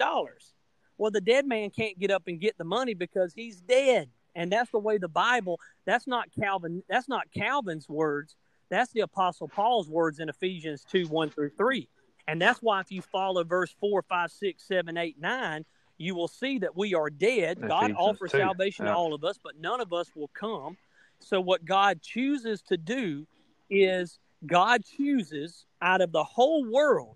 Well, 0.97 1.11
the 1.11 1.21
dead 1.21 1.47
man 1.47 1.69
can't 1.69 1.99
get 1.99 2.11
up 2.11 2.23
and 2.27 2.39
get 2.39 2.57
the 2.57 2.63
money 2.63 2.93
because 2.93 3.33
he's 3.33 3.61
dead. 3.61 4.09
And 4.35 4.51
that's 4.51 4.71
the 4.71 4.79
way 4.79 4.97
the 4.97 5.07
Bible, 5.07 5.59
that's 5.85 6.07
not 6.07 6.29
Calvin, 6.33 6.83
that's 6.89 7.07
not 7.07 7.31
Calvin's 7.31 7.87
words. 7.87 8.35
That's 8.69 8.91
the 8.91 9.01
Apostle 9.01 9.47
Paul's 9.47 9.87
words 9.87 10.19
in 10.19 10.29
Ephesians 10.29 10.83
2 10.89 11.07
1 11.07 11.29
through 11.29 11.51
3. 11.51 11.87
And 12.27 12.41
that's 12.41 12.59
why 12.59 12.79
if 12.79 12.91
you 12.91 13.01
follow 13.01 13.43
verse 13.43 13.75
4, 13.79 14.01
5, 14.01 14.31
6, 14.31 14.67
7, 14.67 14.97
8, 14.97 15.15
9, 15.19 15.65
you 16.03 16.15
will 16.15 16.27
see 16.27 16.59
that 16.59 16.75
we 16.75 16.93
are 16.93 17.09
dead. 17.09 17.59
God 17.65 17.93
offers 17.97 18.31
too. 18.31 18.39
salvation 18.39 18.85
yeah. 18.85 18.91
to 18.91 18.97
all 18.97 19.13
of 19.13 19.23
us, 19.23 19.39
but 19.43 19.59
none 19.59 19.81
of 19.81 19.93
us 19.93 20.09
will 20.15 20.29
come. 20.33 20.77
So, 21.19 21.39
what 21.39 21.65
God 21.65 22.01
chooses 22.01 22.61
to 22.63 22.77
do 22.77 23.25
is 23.69 24.19
God 24.45 24.83
chooses 24.83 25.65
out 25.81 26.01
of 26.01 26.11
the 26.11 26.23
whole 26.23 26.69
world, 26.69 27.15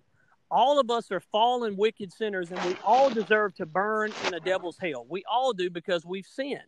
all 0.50 0.80
of 0.80 0.90
us 0.90 1.12
are 1.12 1.20
fallen, 1.20 1.76
wicked 1.76 2.14
sinners, 2.14 2.52
and 2.52 2.64
we 2.64 2.78
all 2.86 3.10
deserve 3.10 3.54
to 3.56 3.66
burn 3.66 4.14
in 4.26 4.34
a 4.34 4.40
devil's 4.40 4.78
hell. 4.78 5.06
We 5.10 5.24
all 5.30 5.54
do 5.54 5.70
because 5.70 6.06
we've 6.06 6.26
sinned. 6.26 6.62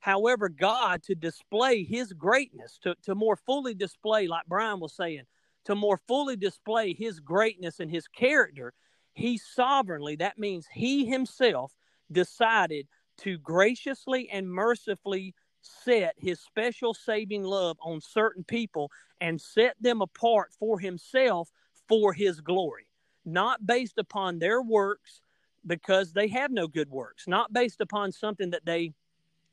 However, 0.00 0.48
God, 0.48 1.02
to 1.04 1.14
display 1.14 1.84
his 1.84 2.12
greatness, 2.12 2.78
to, 2.82 2.94
to 3.04 3.14
more 3.14 3.36
fully 3.36 3.72
display, 3.72 4.26
like 4.26 4.46
Brian 4.46 4.80
was 4.80 4.94
saying, 4.94 5.22
to 5.64 5.74
more 5.74 5.98
fully 6.08 6.36
display 6.36 6.92
his 6.92 7.20
greatness 7.20 7.80
and 7.80 7.90
his 7.90 8.06
character, 8.08 8.74
he 9.14 9.38
sovereignly, 9.38 10.16
that 10.16 10.38
means 10.38 10.66
he 10.72 11.06
himself 11.06 11.72
decided 12.10 12.86
to 13.18 13.38
graciously 13.38 14.28
and 14.30 14.50
mercifully 14.50 15.34
set 15.60 16.14
his 16.18 16.40
special 16.40 16.92
saving 16.92 17.44
love 17.44 17.78
on 17.80 18.00
certain 18.00 18.44
people 18.44 18.90
and 19.20 19.40
set 19.40 19.76
them 19.80 20.02
apart 20.02 20.52
for 20.58 20.78
himself 20.78 21.50
for 21.88 22.12
his 22.12 22.40
glory, 22.40 22.86
not 23.24 23.66
based 23.66 23.98
upon 23.98 24.38
their 24.38 24.60
works 24.60 25.22
because 25.66 26.12
they 26.12 26.28
have 26.28 26.50
no 26.50 26.68
good 26.68 26.90
works, 26.90 27.26
not 27.26 27.52
based 27.52 27.80
upon 27.80 28.12
something 28.12 28.50
that 28.50 28.66
they, 28.66 28.92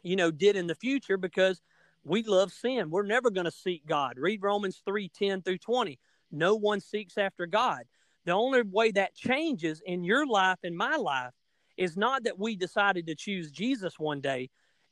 you 0.04 0.16
know, 0.16 0.32
did 0.32 0.56
in 0.56 0.68
the 0.68 0.76
future 0.76 1.18
because 1.18 1.62
we 2.04 2.24
love 2.24 2.52
sin. 2.52 2.90
We're 2.90 3.04
never 3.04 3.30
going 3.30 3.46
to 3.46 3.52
seek 3.52 3.86
God. 3.86 4.18
Read 4.18 4.42
Romans 4.42 4.82
3 4.86 5.08
10 5.10 5.42
through 5.44 5.60
20. 5.60 6.00
No 6.32 6.56
one 6.56 6.80
seeks 6.80 7.18
after 7.18 7.46
God. 7.46 7.84
The 8.26 8.34
only 8.34 8.62
way 8.62 8.92
that 8.92 9.16
changes 9.16 9.82
in 9.86 10.04
your 10.04 10.28
life 10.28 10.60
and 10.64 10.78
my 10.78 10.96
life 10.96 11.34
is 11.78 11.98
not 11.98 12.24
that 12.24 12.38
we 12.38 12.56
decided 12.56 13.08
to 13.08 13.16
choose 13.16 13.52
Jesus 13.52 13.98
one 13.98 14.22
day. 14.22 14.50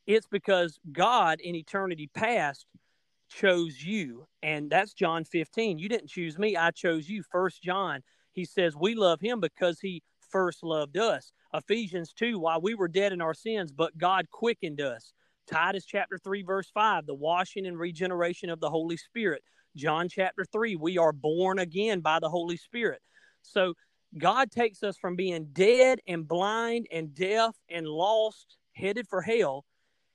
It's 0.07 0.27
because 0.27 0.79
God 0.91 1.39
in 1.39 1.55
eternity 1.55 2.09
past 2.13 2.65
chose 3.29 3.83
you. 3.83 4.25
And 4.41 4.69
that's 4.71 4.93
John 4.93 5.23
15. 5.23 5.77
You 5.77 5.87
didn't 5.87 6.09
choose 6.09 6.39
me, 6.39 6.57
I 6.57 6.71
chose 6.71 7.07
you. 7.07 7.21
First 7.21 7.61
John, 7.61 8.01
he 8.31 8.45
says 8.45 8.75
we 8.75 8.95
love 8.95 9.21
him 9.21 9.39
because 9.39 9.79
he 9.79 10.01
first 10.29 10.63
loved 10.63 10.97
us. 10.97 11.31
Ephesians 11.53 12.13
2, 12.13 12.39
while 12.39 12.61
we 12.61 12.75
were 12.75 12.87
dead 12.87 13.13
in 13.13 13.21
our 13.21 13.33
sins, 13.33 13.71
but 13.71 13.97
God 13.97 14.29
quickened 14.31 14.81
us. 14.81 15.13
Titus 15.47 15.85
chapter 15.85 16.17
3, 16.17 16.43
verse 16.43 16.69
5, 16.73 17.05
the 17.05 17.13
washing 17.15 17.65
and 17.65 17.77
regeneration 17.77 18.49
of 18.49 18.59
the 18.59 18.69
Holy 18.69 18.97
Spirit. 18.97 19.43
John 19.75 20.07
chapter 20.09 20.45
3, 20.45 20.75
we 20.75 20.97
are 20.97 21.11
born 21.11 21.59
again 21.59 22.01
by 22.01 22.19
the 22.19 22.29
Holy 22.29 22.57
Spirit. 22.57 23.01
So 23.41 23.73
God 24.17 24.52
takes 24.52 24.84
us 24.84 24.97
from 24.97 25.15
being 25.15 25.49
dead 25.54 25.99
and 26.08 26.28
blind 26.28 26.88
and 26.91 27.13
deaf 27.13 27.56
and 27.69 27.88
lost, 27.88 28.58
headed 28.73 29.08
for 29.08 29.21
hell. 29.21 29.65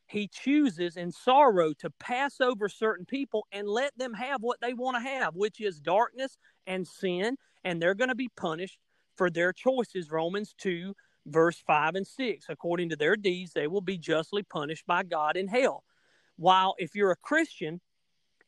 He 0.06 0.28
chooses 0.28 0.96
in 0.96 1.12
sorrow 1.12 1.72
to 1.78 1.90
pass 1.98 2.40
over 2.40 2.68
certain 2.68 3.06
people 3.06 3.46
and 3.52 3.68
let 3.68 3.96
them 3.96 4.14
have 4.14 4.42
what 4.42 4.60
they 4.60 4.74
want 4.74 4.96
to 4.96 5.08
have, 5.08 5.34
which 5.34 5.60
is 5.60 5.80
darkness 5.80 6.36
and 6.66 6.86
sin, 6.86 7.36
and 7.64 7.80
they're 7.80 7.94
going 7.94 8.08
to 8.08 8.14
be 8.14 8.30
punished 8.36 8.78
for 9.16 9.30
their 9.30 9.52
choices. 9.52 10.10
Romans 10.10 10.54
2, 10.58 10.94
verse 11.26 11.62
5 11.66 11.94
and 11.94 12.06
6. 12.06 12.46
According 12.48 12.90
to 12.90 12.96
their 12.96 13.16
deeds, 13.16 13.52
they 13.52 13.66
will 13.66 13.80
be 13.80 13.96
justly 13.96 14.42
punished 14.42 14.86
by 14.86 15.02
God 15.02 15.36
in 15.36 15.48
hell. 15.48 15.84
While 16.36 16.74
if 16.78 16.94
you're 16.94 17.12
a 17.12 17.16
Christian, 17.16 17.80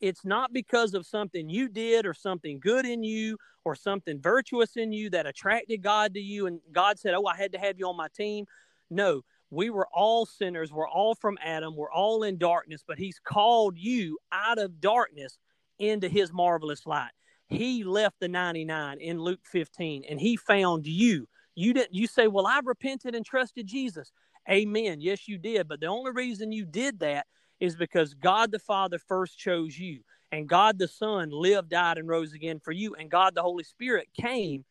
it's 0.00 0.24
not 0.24 0.52
because 0.52 0.94
of 0.94 1.06
something 1.06 1.48
you 1.48 1.68
did 1.68 2.06
or 2.06 2.14
something 2.14 2.60
good 2.60 2.84
in 2.86 3.02
you 3.02 3.36
or 3.64 3.74
something 3.74 4.20
virtuous 4.20 4.76
in 4.76 4.92
you 4.92 5.10
that 5.10 5.26
attracted 5.26 5.82
God 5.82 6.14
to 6.14 6.20
you 6.20 6.46
and 6.46 6.60
God 6.72 6.98
said, 6.98 7.14
"Oh, 7.14 7.26
I 7.26 7.36
had 7.36 7.52
to 7.52 7.58
have 7.58 7.78
you 7.78 7.88
on 7.88 7.96
my 7.96 8.08
team." 8.14 8.46
No, 8.90 9.22
we 9.50 9.70
were 9.70 9.88
all 9.92 10.26
sinners. 10.26 10.72
We're 10.72 10.88
all 10.88 11.14
from 11.14 11.38
Adam. 11.42 11.76
We're 11.76 11.92
all 11.92 12.22
in 12.22 12.38
darkness, 12.38 12.84
but 12.86 12.98
he's 12.98 13.18
called 13.18 13.78
you 13.78 14.18
out 14.32 14.58
of 14.58 14.80
darkness 14.80 15.38
into 15.78 16.08
his 16.08 16.32
marvelous 16.32 16.86
light. 16.86 17.12
He 17.48 17.84
left 17.84 18.20
the 18.20 18.28
99 18.28 19.00
in 19.00 19.20
Luke 19.20 19.40
15 19.44 20.04
and 20.08 20.20
he 20.20 20.36
found 20.36 20.86
you. 20.86 21.28
You 21.54 21.72
didn't 21.72 21.94
you 21.94 22.06
say, 22.06 22.28
"Well, 22.28 22.46
I 22.46 22.60
repented 22.64 23.14
and 23.14 23.24
trusted 23.24 23.66
Jesus." 23.66 24.12
Amen. 24.48 25.00
Yes, 25.00 25.26
you 25.26 25.38
did, 25.38 25.66
but 25.66 25.80
the 25.80 25.86
only 25.86 26.12
reason 26.12 26.52
you 26.52 26.64
did 26.66 27.00
that 27.00 27.26
is 27.60 27.76
because 27.76 28.14
God 28.14 28.50
the 28.52 28.58
Father 28.58 28.98
first 28.98 29.38
chose 29.38 29.78
you, 29.78 30.00
and 30.32 30.48
God 30.48 30.78
the 30.78 30.88
Son 30.88 31.30
lived, 31.30 31.70
died, 31.70 31.98
and 31.98 32.08
rose 32.08 32.32
again 32.32 32.60
for 32.60 32.72
you, 32.72 32.94
and 32.94 33.10
God 33.10 33.34
the 33.34 33.42
Holy 33.42 33.64
Spirit 33.64 34.08
came 34.20 34.64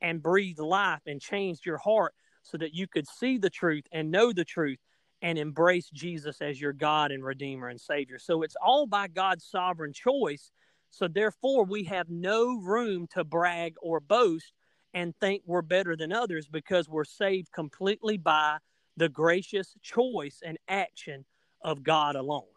and 0.00 0.22
breathed 0.22 0.60
life 0.60 1.00
and 1.06 1.20
changed 1.20 1.66
your 1.66 1.78
heart 1.78 2.14
so 2.42 2.56
that 2.58 2.74
you 2.74 2.86
could 2.86 3.06
see 3.08 3.38
the 3.38 3.50
truth 3.50 3.84
and 3.92 4.10
know 4.10 4.32
the 4.32 4.44
truth 4.44 4.78
and 5.22 5.38
embrace 5.38 5.90
Jesus 5.90 6.40
as 6.40 6.60
your 6.60 6.72
God 6.72 7.10
and 7.10 7.24
Redeemer 7.24 7.68
and 7.68 7.80
Savior. 7.80 8.18
So 8.18 8.42
it's 8.42 8.56
all 8.62 8.86
by 8.86 9.08
God's 9.08 9.44
sovereign 9.44 9.92
choice. 9.92 10.52
So 10.90 11.08
therefore, 11.08 11.64
we 11.64 11.84
have 11.84 12.08
no 12.08 12.56
room 12.60 13.06
to 13.14 13.24
brag 13.24 13.74
or 13.82 14.00
boast 14.00 14.52
and 14.94 15.14
think 15.16 15.42
we're 15.44 15.62
better 15.62 15.96
than 15.96 16.12
others 16.12 16.48
because 16.48 16.88
we're 16.88 17.04
saved 17.04 17.52
completely 17.52 18.16
by 18.16 18.58
the 18.96 19.08
gracious 19.08 19.74
choice 19.82 20.40
and 20.44 20.58
action 20.68 21.24
of 21.62 21.84
God 21.84 22.16
alone. 22.16 22.48